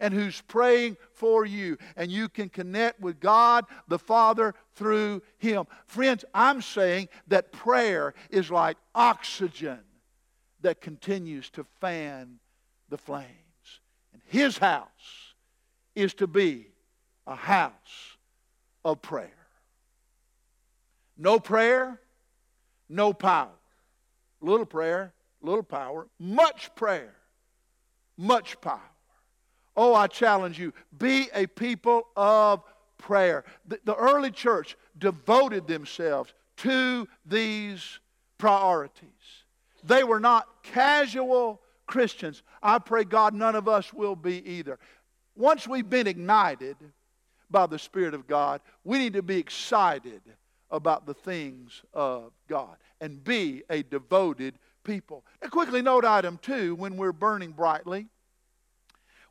and 0.00 0.12
who's 0.12 0.40
praying 0.42 0.96
for 1.12 1.46
you. 1.46 1.78
And 1.96 2.10
you 2.10 2.28
can 2.28 2.48
connect 2.48 3.00
with 3.00 3.20
God 3.20 3.64
the 3.86 3.98
Father 3.98 4.54
through 4.74 5.22
Him. 5.38 5.66
Friends, 5.86 6.24
I'm 6.34 6.60
saying 6.60 7.08
that 7.28 7.52
prayer 7.52 8.12
is 8.28 8.50
like 8.50 8.76
oxygen 8.94 9.78
that 10.60 10.80
continues 10.80 11.48
to 11.50 11.64
fan 11.80 12.40
the 12.88 12.98
flames. 12.98 13.28
And 14.12 14.20
His 14.26 14.58
house 14.58 15.34
is 15.94 16.14
to 16.14 16.26
be 16.26 16.66
a 17.26 17.36
house 17.36 17.72
of 18.84 19.00
prayer. 19.00 19.30
No 21.16 21.38
prayer, 21.38 22.00
no 22.88 23.12
power. 23.12 23.52
Little 24.40 24.66
prayer, 24.66 25.12
little 25.40 25.62
power. 25.62 26.08
Much 26.18 26.74
prayer, 26.74 27.14
much 28.16 28.60
power. 28.60 28.80
Oh, 29.76 29.94
I 29.94 30.06
challenge 30.06 30.58
you 30.58 30.72
be 30.96 31.28
a 31.34 31.46
people 31.46 32.08
of 32.16 32.62
prayer. 32.98 33.44
The, 33.66 33.80
the 33.84 33.94
early 33.94 34.30
church 34.30 34.76
devoted 34.98 35.66
themselves 35.66 36.34
to 36.58 37.08
these 37.24 38.00
priorities. 38.38 39.08
They 39.84 40.04
were 40.04 40.20
not 40.20 40.46
casual 40.62 41.60
Christians. 41.86 42.42
I 42.62 42.78
pray 42.78 43.04
God 43.04 43.34
none 43.34 43.54
of 43.54 43.68
us 43.68 43.92
will 43.92 44.16
be 44.16 44.46
either. 44.48 44.78
Once 45.34 45.66
we've 45.66 45.88
been 45.88 46.06
ignited 46.06 46.76
by 47.50 47.66
the 47.66 47.78
Spirit 47.78 48.14
of 48.14 48.26
God, 48.26 48.60
we 48.84 48.98
need 48.98 49.14
to 49.14 49.22
be 49.22 49.38
excited 49.38 50.20
about 50.72 51.06
the 51.06 51.14
things 51.14 51.82
of 51.94 52.32
God 52.48 52.76
and 53.00 53.22
be 53.22 53.62
a 53.70 53.82
devoted 53.82 54.58
people. 54.82 55.24
Now, 55.40 55.48
quickly 55.48 55.82
note 55.82 56.04
item 56.04 56.38
two 56.42 56.74
when 56.74 56.96
we're 56.96 57.12
burning 57.12 57.52
brightly, 57.52 58.08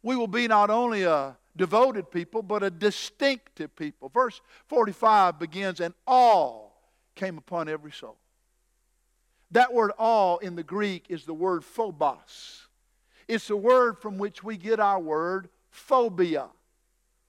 we 0.03 0.15
will 0.15 0.27
be 0.27 0.47
not 0.47 0.69
only 0.69 1.03
a 1.03 1.35
devoted 1.57 2.09
people, 2.11 2.41
but 2.41 2.63
a 2.63 2.69
distinctive 2.69 3.75
people. 3.75 4.09
Verse 4.09 4.39
45 4.67 5.39
begins, 5.39 5.79
and 5.79 5.93
all 6.07 6.93
came 7.15 7.37
upon 7.37 7.67
every 7.67 7.91
soul. 7.91 8.17
That 9.51 9.73
word 9.73 9.91
all 9.97 10.37
in 10.37 10.55
the 10.55 10.63
Greek 10.63 11.05
is 11.09 11.25
the 11.25 11.33
word 11.33 11.65
phobos. 11.65 12.67
It's 13.27 13.47
the 13.47 13.57
word 13.57 13.97
from 13.99 14.17
which 14.17 14.43
we 14.43 14.57
get 14.57 14.79
our 14.79 14.99
word 14.99 15.49
phobia 15.69 16.47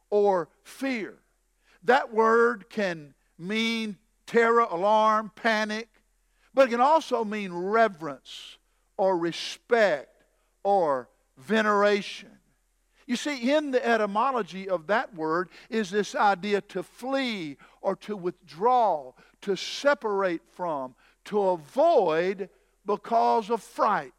or 0.09 0.49
fear. 0.63 1.19
That 1.85 2.13
word 2.13 2.71
can 2.71 3.15
mean 3.39 3.97
terror, 4.33 4.67
alarm, 4.71 5.31
panic, 5.35 5.89
but 6.55 6.69
it 6.69 6.71
can 6.71 6.81
also 6.81 7.23
mean 7.23 7.53
reverence 7.53 8.57
or 8.97 9.19
respect 9.19 10.09
or 10.65 11.09
veneration. 11.37 12.31
You 13.07 13.17
see, 13.17 13.51
in 13.51 13.73
the 13.73 13.87
etymology 13.87 14.71
of 14.71 14.87
that 14.87 15.15
word 15.15 15.51
is 15.69 15.91
this 15.91 16.15
idea 16.15 16.63
to 16.63 16.83
flee 16.83 17.59
or 17.83 17.95
to 17.97 18.17
withdraw, 18.17 19.13
to 19.43 19.55
separate 19.55 20.43
from, 20.53 20.95
to 21.27 21.43
avoid 21.43 22.49
because 22.87 23.51
of 23.51 23.63
fright, 23.63 24.13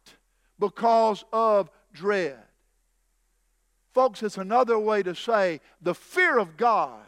because 0.60 1.24
of 1.32 1.70
dread. 1.92 2.38
Folks, 3.92 4.22
it's 4.22 4.38
another 4.38 4.78
way 4.78 5.02
to 5.02 5.14
say 5.14 5.60
the 5.80 5.94
fear 5.94 6.38
of 6.38 6.56
God 6.56 7.02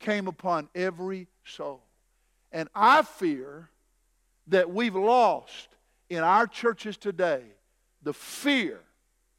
came 0.00 0.28
upon 0.28 0.68
every 0.74 1.28
soul. 1.44 1.85
And 2.56 2.70
I 2.74 3.02
fear 3.02 3.68
that 4.46 4.70
we've 4.70 4.94
lost 4.94 5.68
in 6.08 6.20
our 6.20 6.46
churches 6.46 6.96
today 6.96 7.42
the 8.02 8.14
fear 8.14 8.80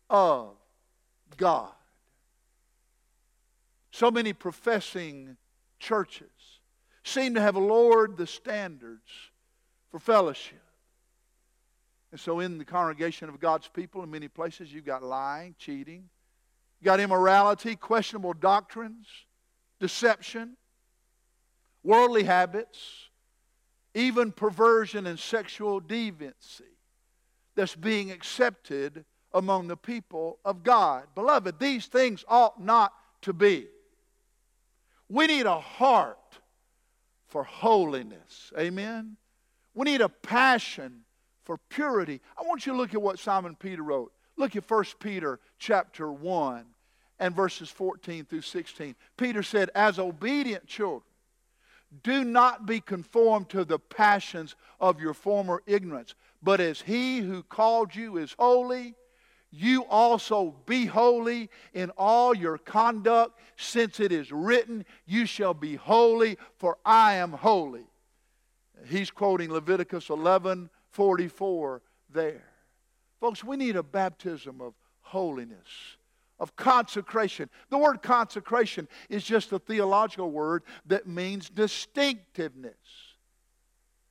of 0.08 0.52
God. 1.36 1.72
so 3.90 4.12
many 4.12 4.34
professing 4.34 5.36
churches 5.80 6.30
seem 7.04 7.34
to 7.34 7.42
have 7.42 7.56
lowered 7.56 8.18
the 8.18 8.28
standards 8.28 9.10
for 9.90 9.98
fellowship. 9.98 10.62
And 12.12 12.20
so, 12.20 12.40
in 12.40 12.60
the 12.60 12.66
congregation 12.66 13.30
of 13.30 13.40
God's 13.40 13.68
people, 13.68 14.04
in 14.04 14.12
many 14.12 14.28
places, 14.28 14.72
you've 14.72 14.86
got 14.86 15.02
lying, 15.02 15.56
cheating, 15.58 16.08
you've 16.80 16.86
got 16.86 17.00
immorality, 17.00 17.76
questionable 17.76 18.34
doctrines, 18.34 19.08
deception, 19.80 20.56
worldly 21.88 22.24
habits, 22.24 23.07
even 23.98 24.32
perversion 24.32 25.08
and 25.08 25.20
sexual 25.20 25.82
deviancy 25.82 26.62
that's 27.56 27.76
being 27.76 28.12
accepted 28.12 29.04
among 29.34 29.68
the 29.68 29.76
people 29.76 30.38
of 30.46 30.64
God. 30.64 31.08
Beloved, 31.16 31.60
these 31.60 31.88
things 31.88 32.24
ought 32.28 32.64
not 32.64 32.94
to 33.24 33.34
be. 33.34 33.66
We 35.10 35.26
need 35.26 35.48
a 35.48 35.60
heart 35.60 36.18
for 37.28 37.44
holiness. 37.44 38.54
Amen? 38.58 39.18
We 39.74 39.86
need 39.86 40.02
a 40.02 40.10
passion 40.10 41.02
for 41.44 41.58
purity. 41.58 42.22
I 42.38 42.44
want 42.44 42.68
you 42.68 42.74
to 42.74 42.78
look 42.78 42.94
at 42.94 43.02
what 43.02 43.18
Simon 43.18 43.56
Peter 43.56 43.82
wrote. 43.82 44.12
Look 44.38 44.56
at 44.56 44.70
1 44.70 44.86
Peter 45.00 45.40
chapter 45.58 46.12
1 46.12 46.66
and 47.20 47.36
verses 47.36 47.70
14 47.70 48.26
through 48.26 48.42
16. 48.42 48.96
Peter 49.18 49.42
said, 49.42 49.72
As 49.74 49.98
obedient 49.98 50.68
children, 50.68 51.02
do 52.04 52.24
not 52.24 52.66
be 52.66 52.80
conformed 52.80 53.50
to 53.50 53.64
the 53.64 53.80
passions 53.80 54.56
of 54.80 55.00
your 55.00 55.14
former 55.14 55.62
ignorance, 55.66 56.16
but 56.42 56.60
as 56.60 56.82
he 56.82 57.20
who 57.20 57.44
called 57.44 57.96
you 57.96 58.18
is 58.18 58.36
holy, 58.38 58.96
you 59.50 59.86
also 59.86 60.56
be 60.66 60.86
holy 60.86 61.50
in 61.74 61.90
all 61.92 62.36
your 62.36 62.58
conduct, 62.58 63.40
since 63.56 64.00
it 64.00 64.12
is 64.12 64.32
written, 64.32 64.86
You 65.06 65.26
shall 65.26 65.54
be 65.54 65.76
holy, 65.76 66.38
for 66.58 66.78
I 66.86 67.16
am 67.16 67.32
holy. 67.32 67.86
He's 68.86 69.10
quoting 69.10 69.52
Leviticus 69.52 70.10
11 70.10 70.70
44 70.92 71.82
there. 72.10 72.44
Folks, 73.20 73.44
we 73.44 73.58
need 73.58 73.76
a 73.76 73.84
baptism 73.84 74.62
of 74.62 74.74
holiness, 75.02 75.97
of 76.40 76.56
consecration. 76.56 77.50
The 77.70 77.78
word 77.78 78.02
consecration 78.02 78.88
is 79.10 79.24
just 79.24 79.52
a 79.52 79.60
theological 79.60 80.32
word 80.32 80.64
that 80.86 81.08
means 81.08 81.50
distinctiveness. 81.50 82.76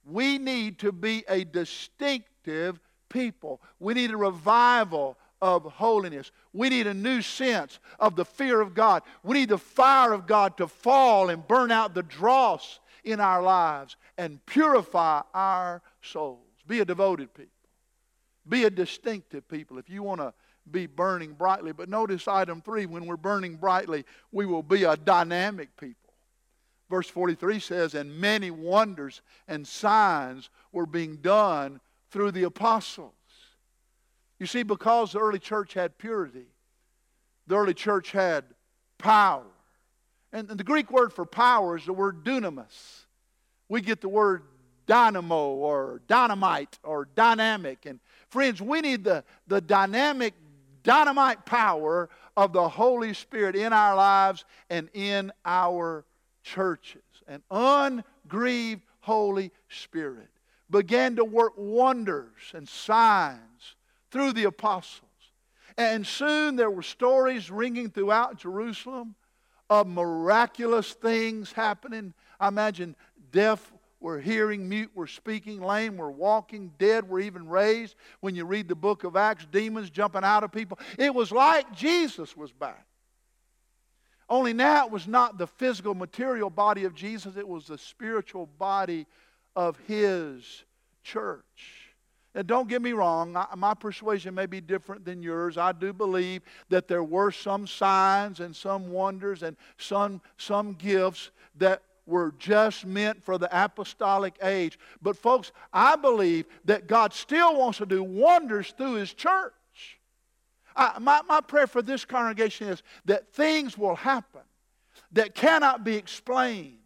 We 0.04 0.38
need 0.38 0.78
to 0.80 0.92
be 0.92 1.24
a 1.28 1.44
distinctive 1.44 2.80
people. 3.08 3.60
We 3.80 3.94
need 3.94 4.10
a 4.10 4.16
revival 4.16 5.16
of 5.42 5.64
holiness. 5.64 6.30
We 6.52 6.68
need 6.68 6.86
a 6.86 6.94
new 6.94 7.22
sense 7.22 7.78
of 7.98 8.16
the 8.16 8.24
fear 8.24 8.60
of 8.60 8.74
God. 8.74 9.02
We 9.22 9.34
need 9.34 9.50
the 9.50 9.58
fire 9.58 10.12
of 10.12 10.26
God 10.26 10.56
to 10.56 10.66
fall 10.66 11.30
and 11.30 11.46
burn 11.46 11.70
out 11.70 11.94
the 11.94 12.02
dross 12.02 12.80
in 13.04 13.20
our 13.20 13.42
lives 13.42 13.96
and 14.18 14.44
purify 14.46 15.22
our 15.34 15.82
souls. 16.02 16.40
Be 16.66 16.80
a 16.80 16.84
devoted 16.84 17.34
people. 17.34 17.52
Be 18.48 18.64
a 18.64 18.70
distinctive 18.70 19.48
people 19.48 19.78
if 19.78 19.90
you 19.90 20.02
want 20.02 20.20
to 20.20 20.32
be 20.70 20.86
burning 20.86 21.32
brightly. 21.32 21.72
But 21.72 21.88
notice 21.88 22.28
item 22.28 22.60
three 22.60 22.86
when 22.86 23.06
we're 23.06 23.16
burning 23.16 23.56
brightly, 23.56 24.04
we 24.32 24.46
will 24.46 24.62
be 24.62 24.84
a 24.84 24.96
dynamic 24.96 25.76
people. 25.76 26.12
Verse 26.88 27.08
43 27.08 27.58
says, 27.60 27.94
And 27.94 28.20
many 28.20 28.50
wonders 28.50 29.22
and 29.48 29.66
signs 29.66 30.50
were 30.72 30.86
being 30.86 31.16
done 31.16 31.80
through 32.10 32.32
the 32.32 32.44
apostles. 32.44 33.12
You 34.38 34.46
see, 34.46 34.62
because 34.62 35.12
the 35.12 35.18
early 35.18 35.38
church 35.38 35.74
had 35.74 35.98
purity, 35.98 36.46
the 37.46 37.56
early 37.56 37.74
church 37.74 38.12
had 38.12 38.44
power. 38.98 39.44
And 40.32 40.48
the 40.48 40.64
Greek 40.64 40.90
word 40.90 41.12
for 41.12 41.24
power 41.24 41.76
is 41.76 41.86
the 41.86 41.92
word 41.92 42.24
dunamis. 42.24 43.04
We 43.68 43.80
get 43.80 44.00
the 44.00 44.08
word 44.08 44.42
dynamo 44.86 45.54
or 45.54 46.02
dynamite 46.06 46.78
or 46.82 47.08
dynamic. 47.14 47.86
And 47.86 48.00
friends, 48.28 48.60
we 48.60 48.80
need 48.80 49.04
the, 49.04 49.24
the 49.46 49.60
dynamic, 49.60 50.34
dynamite 50.86 51.44
power 51.44 52.08
of 52.36 52.52
the 52.52 52.68
Holy 52.68 53.12
Spirit 53.12 53.56
in 53.56 53.72
our 53.72 53.96
lives 53.96 54.44
and 54.70 54.88
in 54.94 55.32
our 55.44 56.04
churches. 56.44 57.02
An 57.26 57.42
ungrieved 57.50 58.82
Holy 59.00 59.50
Spirit 59.68 60.28
began 60.70 61.16
to 61.16 61.24
work 61.24 61.54
wonders 61.56 62.52
and 62.54 62.68
signs 62.68 63.74
through 64.12 64.32
the 64.32 64.44
apostles. 64.44 65.02
And 65.76 66.06
soon 66.06 66.54
there 66.54 66.70
were 66.70 66.82
stories 66.82 67.50
ringing 67.50 67.90
throughout 67.90 68.38
Jerusalem 68.38 69.16
of 69.68 69.88
miraculous 69.88 70.92
things 70.92 71.50
happening. 71.50 72.14
I 72.38 72.46
imagine 72.48 72.94
deaf 73.32 73.72
were 74.06 74.20
hearing, 74.20 74.68
mute 74.68 74.92
we're 74.94 75.08
speaking, 75.08 75.60
lame 75.60 75.96
we're 75.96 76.08
walking, 76.08 76.72
dead 76.78 77.08
we're 77.08 77.18
even 77.18 77.48
raised. 77.48 77.96
When 78.20 78.36
you 78.36 78.44
read 78.44 78.68
the 78.68 78.76
book 78.76 79.02
of 79.02 79.16
Acts, 79.16 79.48
demons 79.50 79.90
jumping 79.90 80.22
out 80.22 80.44
of 80.44 80.52
people. 80.52 80.78
It 80.96 81.12
was 81.12 81.32
like 81.32 81.74
Jesus 81.74 82.36
was 82.36 82.52
back. 82.52 82.86
Only 84.28 84.52
now 84.52 84.86
it 84.86 84.92
was 84.92 85.08
not 85.08 85.38
the 85.38 85.48
physical, 85.48 85.92
material 85.92 86.50
body 86.50 86.84
of 86.84 86.94
Jesus, 86.94 87.36
it 87.36 87.48
was 87.48 87.66
the 87.66 87.78
spiritual 87.78 88.46
body 88.46 89.06
of 89.56 89.76
his 89.88 90.62
church. 91.02 91.90
Now, 92.32 92.42
don't 92.42 92.68
get 92.68 92.82
me 92.82 92.92
wrong, 92.92 93.36
I, 93.36 93.46
my 93.56 93.74
persuasion 93.74 94.36
may 94.36 94.46
be 94.46 94.60
different 94.60 95.04
than 95.04 95.20
yours. 95.20 95.58
I 95.58 95.72
do 95.72 95.92
believe 95.92 96.42
that 96.68 96.86
there 96.86 97.02
were 97.02 97.32
some 97.32 97.66
signs 97.66 98.38
and 98.38 98.54
some 98.54 98.92
wonders 98.92 99.42
and 99.42 99.56
some, 99.78 100.20
some 100.36 100.74
gifts 100.74 101.30
that 101.56 101.82
were 102.06 102.32
just 102.38 102.86
meant 102.86 103.22
for 103.24 103.36
the 103.36 103.48
apostolic 103.52 104.36
age. 104.42 104.78
But, 105.02 105.16
folks, 105.16 105.52
I 105.72 105.96
believe 105.96 106.46
that 106.64 106.86
God 106.86 107.12
still 107.12 107.58
wants 107.58 107.78
to 107.78 107.86
do 107.86 108.02
wonders 108.02 108.72
through 108.76 108.94
His 108.94 109.12
church. 109.12 109.52
I, 110.74 110.98
my, 111.00 111.20
my 111.28 111.40
prayer 111.40 111.66
for 111.66 111.82
this 111.82 112.04
congregation 112.04 112.68
is 112.68 112.82
that 113.06 113.32
things 113.32 113.76
will 113.76 113.96
happen 113.96 114.42
that 115.12 115.34
cannot 115.34 115.84
be 115.84 115.96
explained 115.96 116.78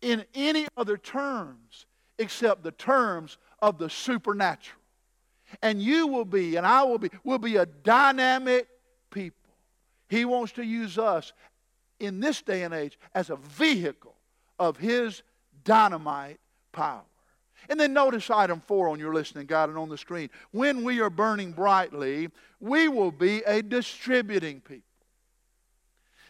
in 0.00 0.24
any 0.34 0.66
other 0.76 0.96
terms 0.96 1.86
except 2.18 2.62
the 2.62 2.72
terms 2.72 3.38
of 3.60 3.78
the 3.78 3.90
supernatural. 3.90 4.80
And 5.62 5.82
you 5.82 6.06
will 6.06 6.24
be, 6.24 6.56
and 6.56 6.66
I 6.66 6.84
will 6.84 6.98
be, 6.98 7.10
will 7.24 7.38
be 7.38 7.56
a 7.56 7.66
dynamic 7.66 8.68
people. 9.10 9.36
He 10.08 10.24
wants 10.24 10.52
to 10.52 10.64
use 10.64 10.96
us 10.98 11.32
in 11.98 12.20
this 12.20 12.42
day 12.42 12.62
and 12.62 12.72
age 12.72 12.98
as 13.14 13.30
a 13.30 13.36
vehicle 13.36 14.09
of 14.60 14.76
His 14.76 15.24
dynamite 15.64 16.38
power. 16.70 17.02
And 17.68 17.78
then 17.78 17.92
notice 17.92 18.30
item 18.30 18.62
four 18.66 18.88
on 18.88 18.98
your 18.98 19.12
listening 19.12 19.46
guide 19.46 19.68
and 19.68 19.78
on 19.78 19.88
the 19.88 19.98
screen. 19.98 20.30
When 20.52 20.84
we 20.84 21.00
are 21.00 21.10
burning 21.10 21.52
brightly, 21.52 22.28
we 22.60 22.88
will 22.88 23.12
be 23.12 23.42
a 23.46 23.62
distributing 23.62 24.60
people. 24.60 24.84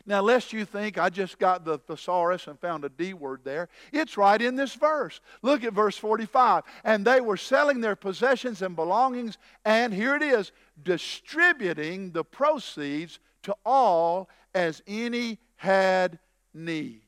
Now, 0.07 0.23
lest 0.23 0.53
you 0.53 0.65
think 0.65 0.99
I 0.99 1.09
just 1.09 1.39
got 1.39 1.65
the 1.65 1.79
thesaurus 1.79 2.47
and 2.47 2.59
found 2.59 2.85
a 2.85 2.89
D 2.89 3.15
word 3.15 3.41
there, 3.45 3.69
it's 3.93 4.17
right 4.17 4.41
in 4.41 4.57
this 4.57 4.75
verse. 4.75 5.21
Look 5.43 5.63
at 5.63 5.73
verse 5.73 5.97
45. 5.97 6.65
And 6.85 7.05
they 7.05 7.21
were 7.21 7.37
selling 7.37 7.81
their 7.81 7.97
possessions 7.97 8.63
and 8.63 8.75
belongings, 8.75 9.39
and 9.65 9.93
here 9.93 10.17
it 10.17 10.23
is, 10.23 10.53
distributing 10.83 12.11
the 12.11 12.25
proceeds 12.25 13.21
to 13.43 13.55
all 13.65 14.29
as 14.55 14.83
any 14.87 15.39
had 15.57 16.19
need. 16.55 17.03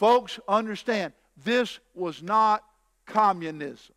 Folks, 0.00 0.40
understand, 0.48 1.12
this 1.44 1.78
was 1.94 2.22
not 2.22 2.64
communism. 3.04 3.94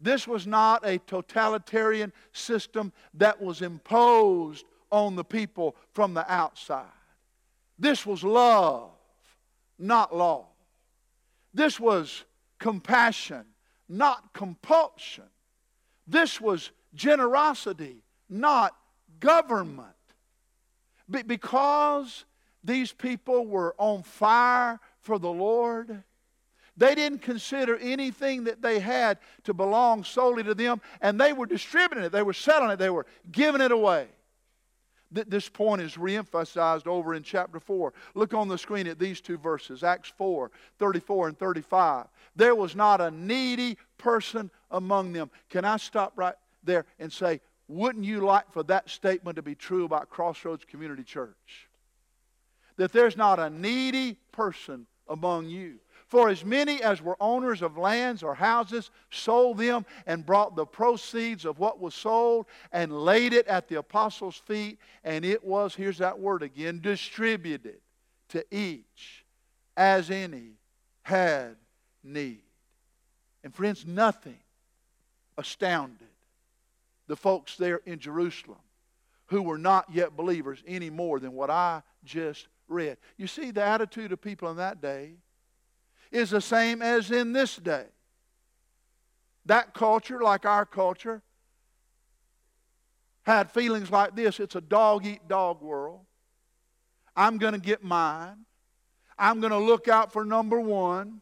This 0.00 0.26
was 0.26 0.44
not 0.44 0.84
a 0.84 0.98
totalitarian 0.98 2.12
system 2.32 2.92
that 3.14 3.40
was 3.40 3.62
imposed 3.62 4.66
on 4.90 5.14
the 5.14 5.22
people 5.22 5.76
from 5.92 6.14
the 6.14 6.28
outside. 6.28 6.82
This 7.78 8.04
was 8.04 8.24
love, 8.24 8.90
not 9.78 10.12
law. 10.16 10.46
This 11.52 11.78
was 11.78 12.24
compassion, 12.58 13.44
not 13.88 14.32
compulsion. 14.32 15.30
This 16.08 16.40
was 16.40 16.72
generosity, 16.92 18.02
not 18.28 18.74
government. 19.20 19.94
because 21.08 22.24
these 22.64 22.92
people 22.92 23.46
were 23.46 23.76
on 23.78 24.02
fire 24.02 24.80
for 25.04 25.18
the 25.18 25.30
Lord, 25.30 26.02
they 26.76 26.94
didn't 26.94 27.20
consider 27.20 27.76
anything 27.76 28.44
that 28.44 28.62
they 28.62 28.80
had 28.80 29.18
to 29.44 29.54
belong 29.54 30.02
solely 30.02 30.42
to 30.42 30.54
them, 30.54 30.80
and 31.00 31.20
they 31.20 31.32
were 31.32 31.46
distributing 31.46 32.04
it, 32.04 32.10
they 32.10 32.22
were 32.22 32.32
selling 32.32 32.70
it, 32.70 32.78
they 32.78 32.90
were 32.90 33.06
giving 33.30 33.60
it 33.60 33.70
away 33.70 34.08
this 35.28 35.48
point 35.48 35.80
is 35.80 35.94
reemphasized 35.94 36.88
over 36.88 37.14
in 37.14 37.22
chapter 37.22 37.60
4. 37.60 37.92
Look 38.16 38.34
on 38.34 38.48
the 38.48 38.58
screen 38.58 38.88
at 38.88 38.98
these 38.98 39.20
two 39.20 39.38
verses 39.38 39.84
Acts 39.84 40.12
4 40.18 40.50
34 40.80 41.28
and 41.28 41.38
35. 41.38 42.06
There 42.34 42.56
was 42.56 42.74
not 42.74 43.00
a 43.00 43.12
needy 43.12 43.78
person 43.96 44.50
among 44.72 45.12
them. 45.12 45.30
Can 45.50 45.64
I 45.64 45.76
stop 45.76 46.14
right 46.16 46.34
there 46.64 46.84
and 46.98 47.12
say, 47.12 47.40
wouldn't 47.68 48.04
you 48.04 48.22
like 48.22 48.50
for 48.50 48.64
that 48.64 48.90
statement 48.90 49.36
to 49.36 49.42
be 49.42 49.54
true 49.54 49.84
about 49.84 50.10
Crossroads 50.10 50.64
Community 50.64 51.04
Church? 51.04 51.68
that 52.76 52.92
there's 52.92 53.16
not 53.16 53.38
a 53.38 53.50
needy 53.50 54.16
person 54.32 54.86
among 55.08 55.48
you. 55.48 55.78
For 56.06 56.28
as 56.28 56.44
many 56.44 56.82
as 56.82 57.02
were 57.02 57.16
owners 57.20 57.62
of 57.62 57.78
lands 57.78 58.22
or 58.22 58.34
houses 58.34 58.90
sold 59.10 59.58
them 59.58 59.84
and 60.06 60.24
brought 60.24 60.54
the 60.54 60.66
proceeds 60.66 61.44
of 61.44 61.58
what 61.58 61.80
was 61.80 61.94
sold 61.94 62.46
and 62.72 63.04
laid 63.04 63.32
it 63.32 63.46
at 63.46 63.68
the 63.68 63.78
apostles' 63.78 64.36
feet, 64.36 64.78
and 65.02 65.24
it 65.24 65.42
was, 65.42 65.74
here's 65.74 65.98
that 65.98 66.18
word 66.18 66.42
again, 66.42 66.80
distributed 66.80 67.80
to 68.28 68.44
each 68.54 69.24
as 69.76 70.10
any 70.10 70.52
had 71.02 71.56
need. 72.02 72.42
And 73.42 73.54
friends, 73.54 73.84
nothing 73.86 74.38
astounded 75.36 76.08
the 77.06 77.16
folks 77.16 77.56
there 77.56 77.80
in 77.86 77.98
Jerusalem 77.98 78.58
who 79.26 79.42
were 79.42 79.58
not 79.58 79.86
yet 79.92 80.16
believers 80.16 80.62
any 80.66 80.90
more 80.90 81.18
than 81.18 81.32
what 81.32 81.50
I 81.50 81.82
just 82.04 82.46
read. 82.68 82.96
You 83.16 83.26
see, 83.26 83.50
the 83.50 83.62
attitude 83.62 84.12
of 84.12 84.20
people 84.20 84.50
in 84.50 84.56
that 84.56 84.80
day 84.80 85.14
is 86.10 86.30
the 86.30 86.40
same 86.40 86.82
as 86.82 87.10
in 87.10 87.32
this 87.32 87.56
day. 87.56 87.86
That 89.46 89.74
culture, 89.74 90.20
like 90.20 90.46
our 90.46 90.64
culture, 90.64 91.22
had 93.24 93.50
feelings 93.50 93.90
like 93.90 94.14
this 94.14 94.38
it's 94.38 94.54
a 94.54 94.60
dog 94.60 95.06
eat 95.06 95.26
dog 95.28 95.62
world. 95.62 96.00
I'm 97.16 97.38
going 97.38 97.54
to 97.54 97.60
get 97.60 97.82
mine. 97.82 98.44
I'm 99.18 99.40
going 99.40 99.52
to 99.52 99.58
look 99.58 99.88
out 99.88 100.12
for 100.12 100.24
number 100.24 100.60
one. 100.60 101.20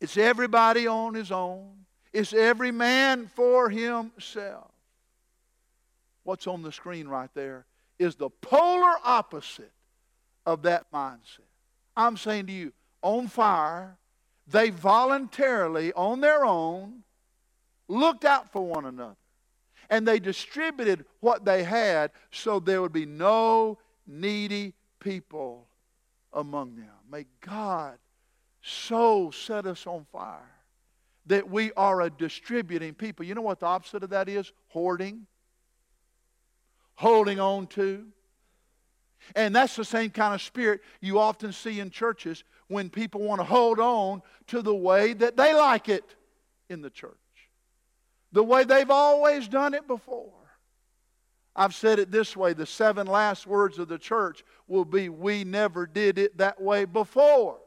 It's 0.00 0.16
everybody 0.16 0.86
on 0.86 1.14
his 1.14 1.30
own. 1.30 1.84
It's 2.12 2.32
every 2.32 2.72
man 2.72 3.30
for 3.34 3.68
himself. 3.70 4.70
What's 6.24 6.46
on 6.46 6.62
the 6.62 6.72
screen 6.72 7.08
right 7.08 7.30
there 7.34 7.66
is 7.98 8.16
the 8.16 8.30
polar 8.30 8.94
opposite 9.04 9.72
of 10.46 10.62
that 10.62 10.90
mindset. 10.92 11.40
I'm 11.96 12.16
saying 12.16 12.46
to 12.46 12.52
you, 12.52 12.72
on 13.02 13.28
fire, 13.28 13.96
they 14.46 14.70
voluntarily, 14.70 15.92
on 15.92 16.20
their 16.20 16.44
own, 16.44 17.02
looked 17.88 18.24
out 18.24 18.52
for 18.52 18.66
one 18.66 18.86
another. 18.86 19.16
And 19.90 20.06
they 20.08 20.18
distributed 20.18 21.04
what 21.20 21.44
they 21.44 21.62
had 21.62 22.12
so 22.30 22.60
there 22.60 22.80
would 22.80 22.92
be 22.92 23.06
no 23.06 23.78
needy 24.06 24.74
people 25.00 25.66
among 26.32 26.76
them. 26.76 26.88
May 27.10 27.26
God 27.40 27.98
so 28.62 29.30
set 29.30 29.66
us 29.66 29.86
on 29.86 30.06
fire 30.12 30.38
that 31.26 31.48
we 31.48 31.72
are 31.72 32.00
a 32.00 32.10
distributing 32.10 32.94
people. 32.94 33.24
You 33.26 33.34
know 33.34 33.42
what 33.42 33.60
the 33.60 33.66
opposite 33.66 34.02
of 34.02 34.10
that 34.10 34.28
is? 34.28 34.52
Hoarding, 34.68 35.26
holding 36.94 37.38
on 37.38 37.66
to. 37.68 38.06
And 39.34 39.54
that's 39.54 39.76
the 39.76 39.84
same 39.84 40.10
kind 40.10 40.34
of 40.34 40.42
spirit 40.42 40.80
you 41.00 41.18
often 41.18 41.52
see 41.52 41.80
in 41.80 41.90
churches 41.90 42.44
when 42.68 42.90
people 42.90 43.20
want 43.22 43.40
to 43.40 43.44
hold 43.44 43.78
on 43.78 44.22
to 44.48 44.62
the 44.62 44.74
way 44.74 45.12
that 45.14 45.36
they 45.36 45.54
like 45.54 45.88
it 45.88 46.04
in 46.68 46.80
the 46.80 46.90
church, 46.90 47.12
the 48.32 48.42
way 48.42 48.64
they've 48.64 48.90
always 48.90 49.48
done 49.48 49.74
it 49.74 49.86
before. 49.86 50.32
I've 51.54 51.74
said 51.74 51.98
it 51.98 52.10
this 52.10 52.36
way 52.36 52.54
the 52.54 52.66
seven 52.66 53.06
last 53.06 53.46
words 53.46 53.78
of 53.78 53.88
the 53.88 53.98
church 53.98 54.42
will 54.68 54.86
be, 54.86 55.08
We 55.08 55.44
never 55.44 55.86
did 55.86 56.18
it 56.18 56.38
that 56.38 56.60
way 56.60 56.86
before. 56.86 57.58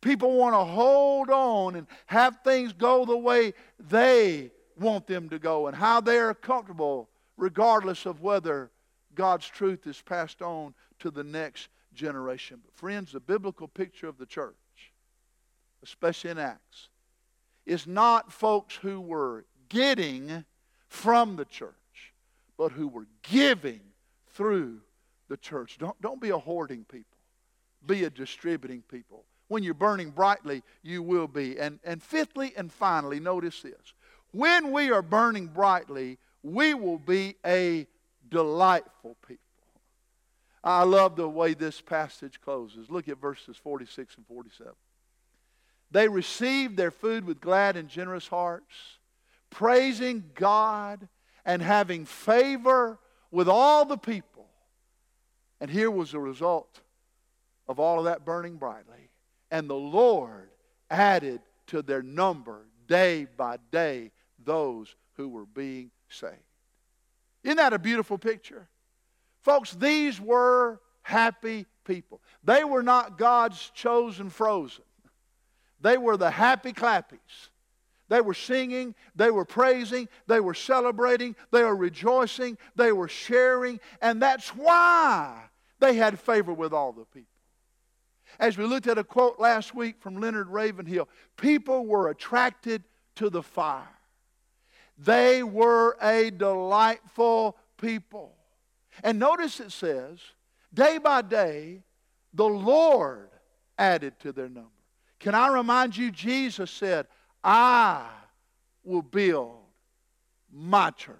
People 0.00 0.36
want 0.36 0.54
to 0.54 0.64
hold 0.64 1.30
on 1.30 1.74
and 1.74 1.86
have 2.06 2.38
things 2.44 2.72
go 2.72 3.04
the 3.04 3.16
way 3.16 3.54
they 3.80 4.52
want 4.78 5.08
them 5.08 5.28
to 5.30 5.40
go 5.40 5.66
and 5.66 5.76
how 5.76 6.00
they're 6.00 6.34
comfortable, 6.34 7.08
regardless 7.36 8.06
of 8.06 8.20
whether 8.20 8.70
God's 9.18 9.48
truth 9.48 9.88
is 9.88 10.00
passed 10.00 10.42
on 10.42 10.74
to 11.00 11.10
the 11.10 11.24
next 11.24 11.70
generation. 11.92 12.60
But, 12.64 12.72
friends, 12.76 13.10
the 13.10 13.18
biblical 13.18 13.66
picture 13.66 14.06
of 14.06 14.16
the 14.16 14.26
church, 14.26 14.54
especially 15.82 16.30
in 16.30 16.38
Acts, 16.38 16.88
is 17.66 17.84
not 17.84 18.32
folks 18.32 18.76
who 18.76 19.00
were 19.00 19.44
getting 19.68 20.44
from 20.86 21.34
the 21.34 21.44
church, 21.46 21.74
but 22.56 22.70
who 22.70 22.86
were 22.86 23.08
giving 23.28 23.80
through 24.34 24.78
the 25.28 25.36
church. 25.36 25.78
Don't, 25.78 26.00
don't 26.00 26.20
be 26.20 26.30
a 26.30 26.38
hoarding 26.38 26.84
people, 26.84 27.18
be 27.84 28.04
a 28.04 28.10
distributing 28.10 28.84
people. 28.88 29.24
When 29.48 29.64
you're 29.64 29.74
burning 29.74 30.10
brightly, 30.10 30.62
you 30.84 31.02
will 31.02 31.26
be. 31.26 31.58
And, 31.58 31.80
and 31.82 32.00
fifthly 32.00 32.52
and 32.56 32.72
finally, 32.72 33.18
notice 33.18 33.62
this. 33.62 33.94
When 34.30 34.70
we 34.70 34.92
are 34.92 35.02
burning 35.02 35.48
brightly, 35.48 36.18
we 36.44 36.72
will 36.72 36.98
be 36.98 37.34
a 37.44 37.88
delightful 38.30 39.16
people. 39.26 39.42
I 40.62 40.82
love 40.82 41.16
the 41.16 41.28
way 41.28 41.54
this 41.54 41.80
passage 41.80 42.40
closes. 42.40 42.90
Look 42.90 43.08
at 43.08 43.20
verses 43.20 43.56
46 43.56 44.16
and 44.16 44.26
47. 44.26 44.72
They 45.90 46.08
received 46.08 46.76
their 46.76 46.90
food 46.90 47.24
with 47.24 47.40
glad 47.40 47.76
and 47.76 47.88
generous 47.88 48.28
hearts, 48.28 48.74
praising 49.50 50.30
God 50.34 51.08
and 51.44 51.62
having 51.62 52.04
favor 52.04 52.98
with 53.30 53.48
all 53.48 53.84
the 53.84 53.96
people. 53.96 54.46
And 55.60 55.70
here 55.70 55.90
was 55.90 56.12
the 56.12 56.20
result 56.20 56.80
of 57.66 57.80
all 57.80 57.98
of 57.98 58.04
that 58.04 58.24
burning 58.24 58.56
brightly. 58.56 59.10
And 59.50 59.68
the 59.68 59.74
Lord 59.74 60.50
added 60.90 61.40
to 61.68 61.82
their 61.82 62.02
number 62.02 62.66
day 62.86 63.26
by 63.36 63.58
day 63.70 64.10
those 64.44 64.94
who 65.14 65.28
were 65.28 65.46
being 65.46 65.90
saved. 66.08 66.36
Isn't 67.44 67.56
that 67.56 67.72
a 67.72 67.78
beautiful 67.78 68.18
picture? 68.18 68.68
Folks, 69.42 69.72
these 69.74 70.20
were 70.20 70.80
happy 71.02 71.66
people. 71.84 72.20
They 72.44 72.64
were 72.64 72.82
not 72.82 73.18
God's 73.18 73.70
chosen 73.74 74.30
frozen. 74.30 74.84
They 75.80 75.96
were 75.96 76.16
the 76.16 76.30
happy 76.30 76.72
clappies. 76.72 77.48
They 78.08 78.20
were 78.20 78.34
singing, 78.34 78.94
they 79.14 79.30
were 79.30 79.44
praising, 79.44 80.08
they 80.26 80.40
were 80.40 80.54
celebrating, 80.54 81.36
they 81.52 81.62
were 81.62 81.76
rejoicing, 81.76 82.56
they 82.74 82.90
were 82.90 83.08
sharing, 83.08 83.80
and 84.00 84.20
that's 84.20 84.48
why 84.48 85.42
they 85.78 85.94
had 85.94 86.18
favor 86.18 86.54
with 86.54 86.72
all 86.72 86.92
the 86.92 87.04
people. 87.04 87.28
As 88.40 88.56
we 88.56 88.64
looked 88.64 88.86
at 88.86 88.98
a 88.98 89.04
quote 89.04 89.38
last 89.38 89.74
week 89.74 89.96
from 90.00 90.20
Leonard 90.20 90.48
Ravenhill, 90.48 91.08
people 91.36 91.86
were 91.86 92.08
attracted 92.08 92.82
to 93.16 93.28
the 93.28 93.42
fire. 93.42 93.97
They 94.98 95.42
were 95.42 95.96
a 96.02 96.30
delightful 96.30 97.56
people. 97.80 98.34
And 99.04 99.18
notice 99.18 99.60
it 99.60 99.70
says, 99.70 100.18
day 100.74 100.98
by 100.98 101.22
day, 101.22 101.84
the 102.34 102.48
Lord 102.48 103.30
added 103.78 104.18
to 104.20 104.32
their 104.32 104.48
number. 104.48 104.70
Can 105.20 105.34
I 105.34 105.48
remind 105.48 105.96
you, 105.96 106.10
Jesus 106.10 106.70
said, 106.70 107.06
I 107.44 108.06
will 108.84 109.02
build 109.02 109.58
my 110.52 110.90
church. 110.90 111.16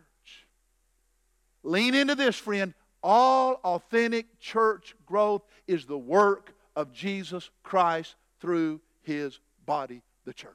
Lean 1.63 1.95
into 1.95 2.15
this, 2.15 2.37
friend. 2.37 2.75
All 3.03 3.55
authentic 3.65 4.41
church 4.41 4.97
growth 5.07 5.43
is 5.69 5.87
the 5.87 5.99
work 5.99 6.53
of 6.75 6.93
Jesus 6.93 7.51
Christ 7.63 8.17
through 8.41 8.81
his 9.03 9.39
body, 9.65 10.03
the 10.25 10.33
church. 10.33 10.53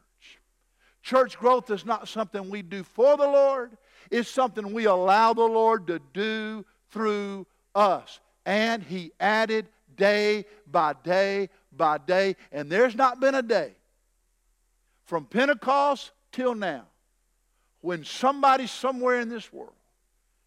Church 1.03 1.37
growth 1.37 1.69
is 1.69 1.85
not 1.85 2.07
something 2.07 2.49
we 2.49 2.61
do 2.61 2.81
for 2.81 3.17
the 3.17 3.27
Lord, 3.27 3.77
it's 4.09 4.29
something 4.29 4.73
we 4.73 4.85
allow 4.85 5.33
the 5.33 5.43
Lord 5.43 5.85
to 5.87 5.99
do 6.13 6.65
through 6.89 7.45
us. 7.75 8.19
And 8.45 8.81
he 8.81 9.11
added 9.19 9.67
day 9.95 10.45
by 10.65 10.93
day 11.03 11.49
by 11.71 11.97
day. 11.97 12.35
And 12.51 12.69
there's 12.69 12.95
not 12.95 13.19
been 13.19 13.35
a 13.35 13.41
day 13.41 13.73
from 15.05 15.25
Pentecost 15.25 16.11
till 16.31 16.55
now 16.55 16.85
when 17.81 18.05
somebody 18.05 18.65
somewhere 18.65 19.19
in 19.19 19.27
this 19.29 19.51
world 19.51 19.73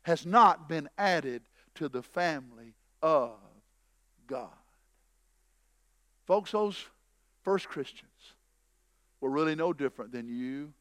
has 0.02 0.24
not 0.24 0.68
been 0.68 0.88
added 0.96 1.42
to 1.74 1.88
the 1.88 2.02
family 2.02 2.74
of 3.02 3.32
God. 4.26 4.48
Folks, 6.26 6.52
those 6.52 6.82
first 7.42 7.68
Christians 7.68 8.10
were 9.20 9.30
really 9.30 9.54
no 9.54 9.72
different 9.72 10.12
than 10.12 10.28
you 10.28 10.72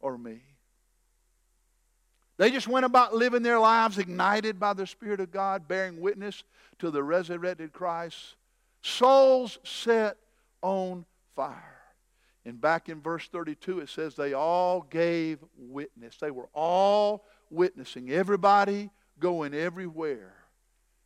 or 0.00 0.18
me. 0.18 0.40
They 2.36 2.50
just 2.50 2.66
went 2.66 2.84
about 2.84 3.14
living 3.14 3.42
their 3.42 3.60
lives 3.60 3.98
ignited 3.98 4.58
by 4.58 4.72
the 4.72 4.86
Spirit 4.86 5.20
of 5.20 5.30
God, 5.30 5.68
bearing 5.68 6.00
witness 6.00 6.42
to 6.80 6.90
the 6.90 7.02
resurrected 7.02 7.72
Christ. 7.72 8.34
Souls 8.82 9.58
set 9.62 10.16
on 10.60 11.04
fire. 11.36 11.80
And 12.44 12.60
back 12.60 12.88
in 12.88 13.00
verse 13.00 13.28
32, 13.28 13.80
it 13.80 13.88
says 13.88 14.14
they 14.14 14.34
all 14.34 14.82
gave 14.82 15.38
witness. 15.56 16.16
They 16.16 16.30
were 16.30 16.48
all 16.52 17.24
witnessing. 17.50 18.10
Everybody 18.10 18.90
going 19.18 19.54
everywhere 19.54 20.34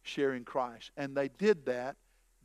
sharing 0.02 0.44
Christ. 0.44 0.90
And 0.96 1.16
they 1.16 1.28
did 1.28 1.66
that 1.66 1.96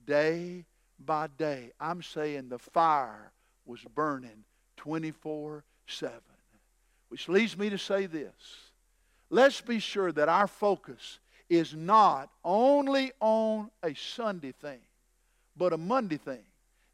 day 0.06 0.66
by 1.00 1.28
day. 1.38 1.72
I'm 1.80 2.02
saying 2.04 2.50
the 2.50 2.60
fire 2.60 3.32
was 3.66 3.82
burning 3.96 4.44
24 4.78 5.64
7. 5.88 6.14
Which 7.10 7.30
leads 7.30 7.58
me 7.58 7.70
to 7.70 7.78
say 7.78 8.06
this 8.06 8.72
Let's 9.30 9.62
be 9.62 9.80
sure 9.80 10.12
that 10.12 10.30
our 10.30 10.48
focus 10.48 11.20
is 11.50 11.74
not 11.74 12.30
only 12.44 13.12
on 13.20 13.70
a 13.84 13.94
Sunday 13.94 14.52
thing, 14.52 14.80
but 15.56 15.74
a 15.74 15.78
Monday 15.78 16.18
thing, 16.18 16.44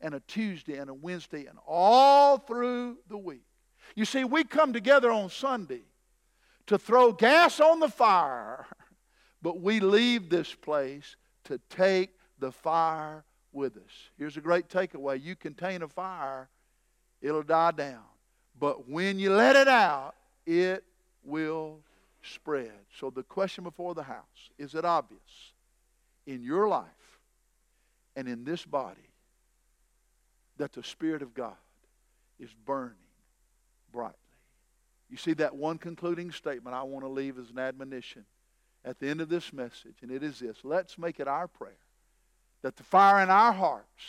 and 0.02 0.14
a 0.14 0.20
Tuesday, 0.22 0.78
and 0.78 0.90
a 0.90 0.94
Wednesday, 0.94 1.46
and 1.46 1.58
all 1.68 2.38
through 2.38 2.98
the 3.08 3.18
week. 3.18 3.44
You 3.96 4.06
see, 4.06 4.24
we 4.24 4.44
come 4.44 4.74
together 4.74 5.12
on 5.12 5.30
Sunday 5.30 5.84
to 6.68 6.78
throw 6.78 7.12
gas 7.12 7.60
on 7.60 7.80
the 7.80 7.90
fire, 7.90 8.68
but 9.42 9.62
we 9.62 9.80
leave 9.80 10.30
this 10.30 10.54
place 10.54 11.16
to 11.46 11.60
take 11.70 12.12
the 12.40 12.52
fire 12.52 13.24
with 13.52 13.78
us. 13.78 14.10
Here's 14.18 14.38
a 14.38 14.42
great 14.42 14.70
takeaway 14.70 15.22
you 15.22 15.36
contain 15.36 15.82
a 15.82 15.88
fire, 15.88 16.50
it'll 17.22 17.44
die 17.44 17.72
down. 17.72 18.04
But 18.60 18.90
when 18.90 19.20
you 19.20 19.34
let 19.34 19.56
it 19.56 19.68
out, 19.68 20.16
it 20.46 20.84
will 21.24 21.80
spread. 22.24 22.72
So 23.00 23.10
the 23.10 23.24
question 23.24 23.64
before 23.64 23.96
the 23.96 24.04
house 24.04 24.50
is 24.58 24.76
it 24.76 24.86
obvious 24.86 25.54
in 26.26 26.44
your 26.44 26.68
life 26.68 26.86
and 28.16 28.28
in 28.28 28.44
this 28.44 28.66
body 28.66 29.00
that 30.58 30.74
the 30.74 30.84
Spirit 30.84 31.22
of 31.22 31.34
God 31.34 31.56
is 32.40 32.50
burning 32.66 32.96
brightly? 33.92 34.16
You 35.10 35.18
see 35.18 35.34
that 35.34 35.56
one 35.56 35.78
concluding 35.78 36.32
statement 36.32 36.76
I 36.76 36.84
want 36.84 37.06
to 37.06 37.10
leave 37.10 37.40
as 37.40 37.50
an 37.50 37.60
admonition 37.60 38.26
at 38.86 39.00
the 39.00 39.08
end 39.08 39.22
of 39.22 39.30
this 39.30 39.52
message, 39.52 39.96
and 40.02 40.12
it 40.12 40.24
is 40.24 40.40
this 40.40 40.58
let's 40.64 40.98
make 40.98 41.20
it 41.20 41.28
our 41.28 41.48
prayer 41.48 41.74
that 42.62 42.76
the 42.76 42.84
fire 42.84 43.24
in 43.24 43.30
our 43.30 43.54
hearts 43.54 44.04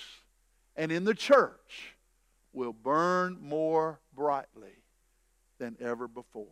and 0.77 0.91
in 0.91 1.05
the 1.05 1.15
church 1.15 1.95
will 2.53 2.73
burn 2.73 3.39
more 3.41 4.01
brightly 4.15 4.83
than 5.59 5.77
ever 5.81 6.09
before. 6.09 6.47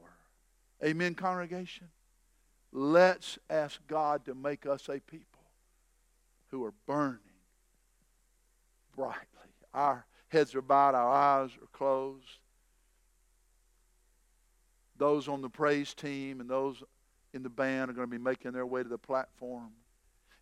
Amen, 0.85 1.15
congregation? 1.15 1.89
Let's 2.73 3.39
ask 3.49 3.81
God 3.87 4.25
to 4.27 4.35
make 4.35 4.67
us 4.67 4.89
a 4.89 5.01
people 5.01 5.43
who 6.51 6.65
are 6.65 6.75
burning 6.87 7.19
brightly. 8.95 9.25
Our 9.75 10.07
heads 10.29 10.55
are 10.55 10.63
bowed, 10.63 10.95
our 10.95 11.11
eyes 11.11 11.51
are 11.61 11.69
closed. 11.73 12.39
Those 14.97 15.29
on 15.29 15.43
the 15.43 15.49
praise 15.49 15.95
team 15.95 16.41
and 16.41 16.51
those 16.51 16.83
in 17.33 17.43
the 17.43 17.49
band 17.49 17.91
are 17.91 17.95
going 17.95 18.09
to 18.09 18.11
be 18.11 18.23
making 18.23 18.53
their 18.53 18.67
way 18.67 18.83
to 18.83 18.89
the 18.89 18.99
platform. 18.99 19.71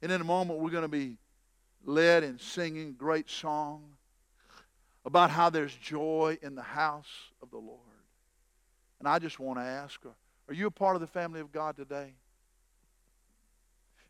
And 0.02 0.10
in 0.10 0.20
a 0.20 0.24
moment, 0.24 0.60
we're 0.60 0.70
going 0.70 0.82
to 0.82 0.88
be 0.88 1.18
led 1.84 2.24
in 2.24 2.38
singing 2.38 2.94
great 2.94 3.30
song 3.30 3.95
about 5.06 5.30
how 5.30 5.48
there's 5.48 5.74
joy 5.76 6.36
in 6.42 6.56
the 6.56 6.62
house 6.62 7.30
of 7.40 7.50
the 7.52 7.56
Lord. 7.56 7.80
And 8.98 9.08
I 9.08 9.20
just 9.20 9.38
want 9.38 9.58
to 9.60 9.64
ask, 9.64 10.00
are 10.48 10.54
you 10.54 10.66
a 10.66 10.70
part 10.70 10.96
of 10.96 11.00
the 11.00 11.06
family 11.06 11.40
of 11.40 11.52
God 11.52 11.76
today? 11.76 12.12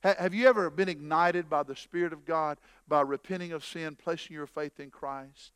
Have 0.01 0.33
you 0.35 0.49
ever 0.49 0.71
been 0.71 0.89
ignited 0.89 1.51
by 1.51 1.65
the 1.65 1.77
Spirit 1.77 2.13
of 2.13 2.25
God 2.25 2.59
by 2.89 3.03
repenting 3.03 3.53
of 3.53 3.65
sin, 3.65 3.97
placing 3.97 4.35
your 4.35 4.47
faith 4.47 4.79
in 4.79 4.91
Christ, 4.91 5.53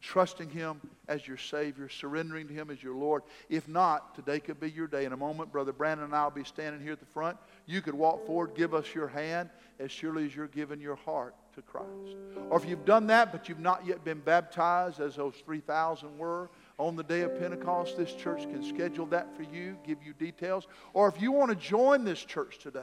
trusting 0.00 0.50
Him 0.50 0.80
as 1.08 1.26
your 1.26 1.36
Savior, 1.36 1.88
surrendering 1.88 2.48
to 2.48 2.54
Him 2.54 2.70
as 2.70 2.82
your 2.82 2.96
Lord? 2.96 3.22
If 3.48 3.68
not, 3.68 4.14
today 4.14 4.40
could 4.40 4.58
be 4.58 4.70
your 4.70 4.88
day. 4.88 5.04
In 5.04 5.12
a 5.12 5.16
moment, 5.16 5.52
Brother 5.52 5.72
Brandon 5.72 6.06
and 6.06 6.14
I 6.14 6.24
will 6.24 6.32
be 6.32 6.44
standing 6.44 6.82
here 6.82 6.92
at 6.92 7.00
the 7.00 7.06
front. 7.06 7.38
You 7.66 7.80
could 7.80 7.94
walk 7.94 8.26
forward, 8.26 8.54
give 8.56 8.74
us 8.74 8.92
your 8.94 9.08
hand 9.08 9.50
as 9.78 9.92
surely 9.92 10.26
as 10.26 10.34
you're 10.34 10.48
giving 10.48 10.80
your 10.80 10.96
heart 10.96 11.34
to 11.54 11.62
Christ. 11.62 12.16
Or 12.48 12.58
if 12.58 12.68
you've 12.68 12.84
done 12.84 13.06
that, 13.08 13.32
but 13.32 13.48
you've 13.48 13.60
not 13.60 13.86
yet 13.86 14.04
been 14.04 14.20
baptized, 14.20 15.00
as 15.00 15.16
those 15.16 15.34
3,000 15.44 16.18
were, 16.18 16.50
on 16.78 16.96
the 16.96 17.02
day 17.02 17.20
of 17.20 17.38
Pentecost, 17.38 17.96
this 17.96 18.12
church 18.14 18.42
can 18.42 18.64
schedule 18.64 19.06
that 19.06 19.36
for 19.36 19.42
you, 19.42 19.76
give 19.86 19.98
you 20.02 20.14
details. 20.14 20.66
Or 20.94 21.08
if 21.08 21.20
you 21.20 21.30
want 21.30 21.50
to 21.50 21.56
join 21.56 22.04
this 22.04 22.24
church 22.24 22.58
today, 22.58 22.80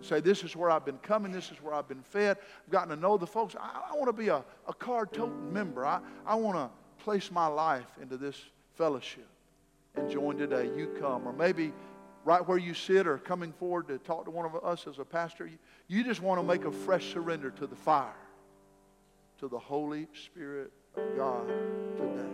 say, 0.00 0.20
This 0.20 0.44
is 0.44 0.54
where 0.54 0.70
I've 0.70 0.84
been 0.84 0.98
coming, 0.98 1.32
this 1.32 1.50
is 1.50 1.60
where 1.60 1.74
I've 1.74 1.88
been 1.88 2.02
fed, 2.02 2.36
I've 2.64 2.72
gotten 2.72 2.90
to 2.90 2.96
know 2.96 3.16
the 3.16 3.26
folks. 3.26 3.56
I, 3.58 3.90
I 3.92 3.96
want 3.96 4.06
to 4.06 4.12
be 4.12 4.28
a, 4.28 4.44
a 4.68 4.74
card 4.74 5.12
toting 5.12 5.52
member. 5.52 5.84
I, 5.84 6.00
I 6.26 6.36
want 6.36 6.56
to 6.56 6.70
place 7.02 7.30
my 7.30 7.46
life 7.46 7.86
into 8.00 8.16
this 8.16 8.40
fellowship 8.76 9.26
and 9.96 10.10
join 10.10 10.36
today. 10.36 10.70
You 10.76 10.94
come. 11.00 11.26
Or 11.26 11.32
maybe 11.32 11.72
right 12.28 12.46
where 12.46 12.58
you 12.58 12.74
sit 12.74 13.06
or 13.06 13.16
coming 13.16 13.54
forward 13.54 13.88
to 13.88 13.96
talk 13.96 14.26
to 14.26 14.30
one 14.30 14.44
of 14.44 14.54
us 14.62 14.86
as 14.86 14.98
a 14.98 15.04
pastor, 15.04 15.48
you, 15.88 16.04
just 16.04 16.20
want 16.20 16.38
to 16.38 16.46
make 16.46 16.66
a 16.66 16.70
fresh 16.70 17.10
surrender 17.10 17.50
to 17.50 17.66
the 17.66 17.74
fire, 17.74 18.12
to 19.40 19.48
the 19.48 19.58
Holy 19.58 20.06
Spirit 20.26 20.70
of 20.94 21.16
God 21.16 21.48
today. 21.96 22.28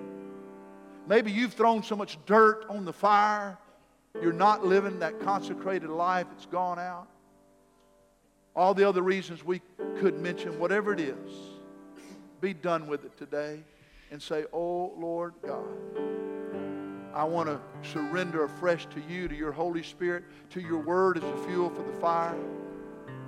Maybe 1.06 1.30
you've 1.30 1.52
thrown 1.52 1.84
so 1.84 1.94
much 1.94 2.18
dirt 2.26 2.66
on 2.68 2.84
the 2.84 2.92
fire, 2.92 3.56
you're 4.20 4.32
not 4.32 4.66
living 4.66 4.98
that 4.98 5.20
consecrated 5.20 5.88
life, 5.88 6.26
it's 6.34 6.46
gone 6.46 6.80
out. 6.80 7.06
All 8.56 8.74
the 8.74 8.88
other 8.88 9.02
reasons 9.02 9.44
we 9.44 9.62
could 10.00 10.20
mention, 10.20 10.58
whatever 10.58 10.92
it 10.92 10.98
is, 10.98 11.30
be 12.40 12.52
done 12.52 12.88
with 12.88 13.04
it 13.04 13.16
today 13.16 13.62
and 14.10 14.20
say, 14.20 14.44
Oh 14.52 14.92
Lord 14.98 15.34
God, 15.46 15.62
I 17.14 17.24
want 17.24 17.48
to 17.48 17.60
surrender 17.88 18.44
afresh 18.44 18.86
to 18.86 19.00
you, 19.08 19.28
to 19.28 19.34
your 19.34 19.52
Holy 19.52 19.82
Spirit, 19.82 20.24
to 20.50 20.60
your 20.60 20.80
word 20.80 21.16
as 21.16 21.24
a 21.24 21.36
fuel 21.46 21.70
for 21.70 21.82
the 21.82 21.98
fire, 22.00 22.36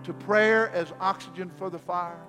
to 0.05 0.13
prayer 0.13 0.71
as 0.71 0.93
oxygen 1.01 1.51
for 1.57 1.71
the 1.71 1.79
fire 1.79 2.21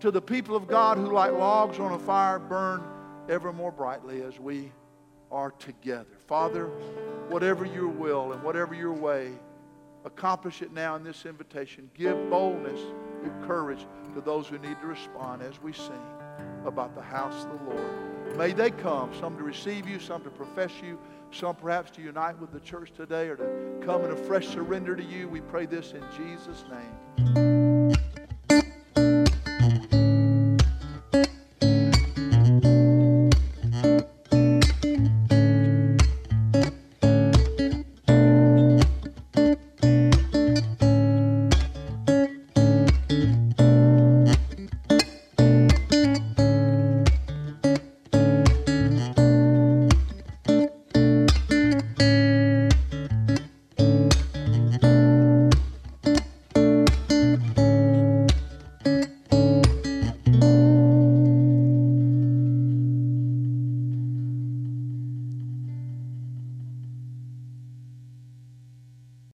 to 0.00 0.10
the 0.10 0.20
people 0.20 0.56
of 0.56 0.66
God 0.66 0.96
who, 0.96 1.12
like 1.12 1.32
logs 1.32 1.78
on 1.78 1.92
a 1.92 1.98
fire, 1.98 2.38
burn 2.38 2.82
ever 3.28 3.52
more 3.52 3.70
brightly 3.70 4.22
as 4.22 4.40
we 4.40 4.72
are 5.30 5.50
together. 5.52 6.16
Father, 6.26 6.66
whatever 7.28 7.64
your 7.64 7.88
will 7.88 8.32
and 8.32 8.42
whatever 8.42 8.74
your 8.74 8.94
way, 8.94 9.30
accomplish 10.04 10.62
it 10.62 10.72
now 10.72 10.96
in 10.96 11.04
this 11.04 11.26
invitation. 11.26 11.90
Give 11.94 12.30
boldness, 12.30 12.80
give 13.22 13.32
courage 13.42 13.86
to 14.14 14.20
those 14.20 14.48
who 14.48 14.58
need 14.58 14.80
to 14.80 14.86
respond 14.86 15.42
as 15.42 15.60
we 15.62 15.72
sing 15.72 16.02
about 16.64 16.94
the 16.94 17.02
house 17.02 17.44
of 17.44 17.50
the 17.50 17.74
Lord. 17.74 18.09
May 18.36 18.52
they 18.52 18.70
come, 18.70 19.10
some 19.20 19.36
to 19.36 19.42
receive 19.42 19.88
you, 19.88 19.98
some 19.98 20.22
to 20.24 20.30
profess 20.30 20.72
you, 20.82 20.98
some 21.32 21.54
perhaps 21.54 21.90
to 21.92 22.02
unite 22.02 22.38
with 22.38 22.52
the 22.52 22.60
church 22.60 22.92
today 22.96 23.28
or 23.28 23.36
to 23.36 23.84
come 23.84 24.04
in 24.04 24.10
a 24.10 24.16
fresh 24.16 24.48
surrender 24.48 24.96
to 24.96 25.04
you. 25.04 25.28
We 25.28 25.40
pray 25.40 25.66
this 25.66 25.92
in 25.92 26.02
Jesus' 26.16 26.64
name. 26.70 27.49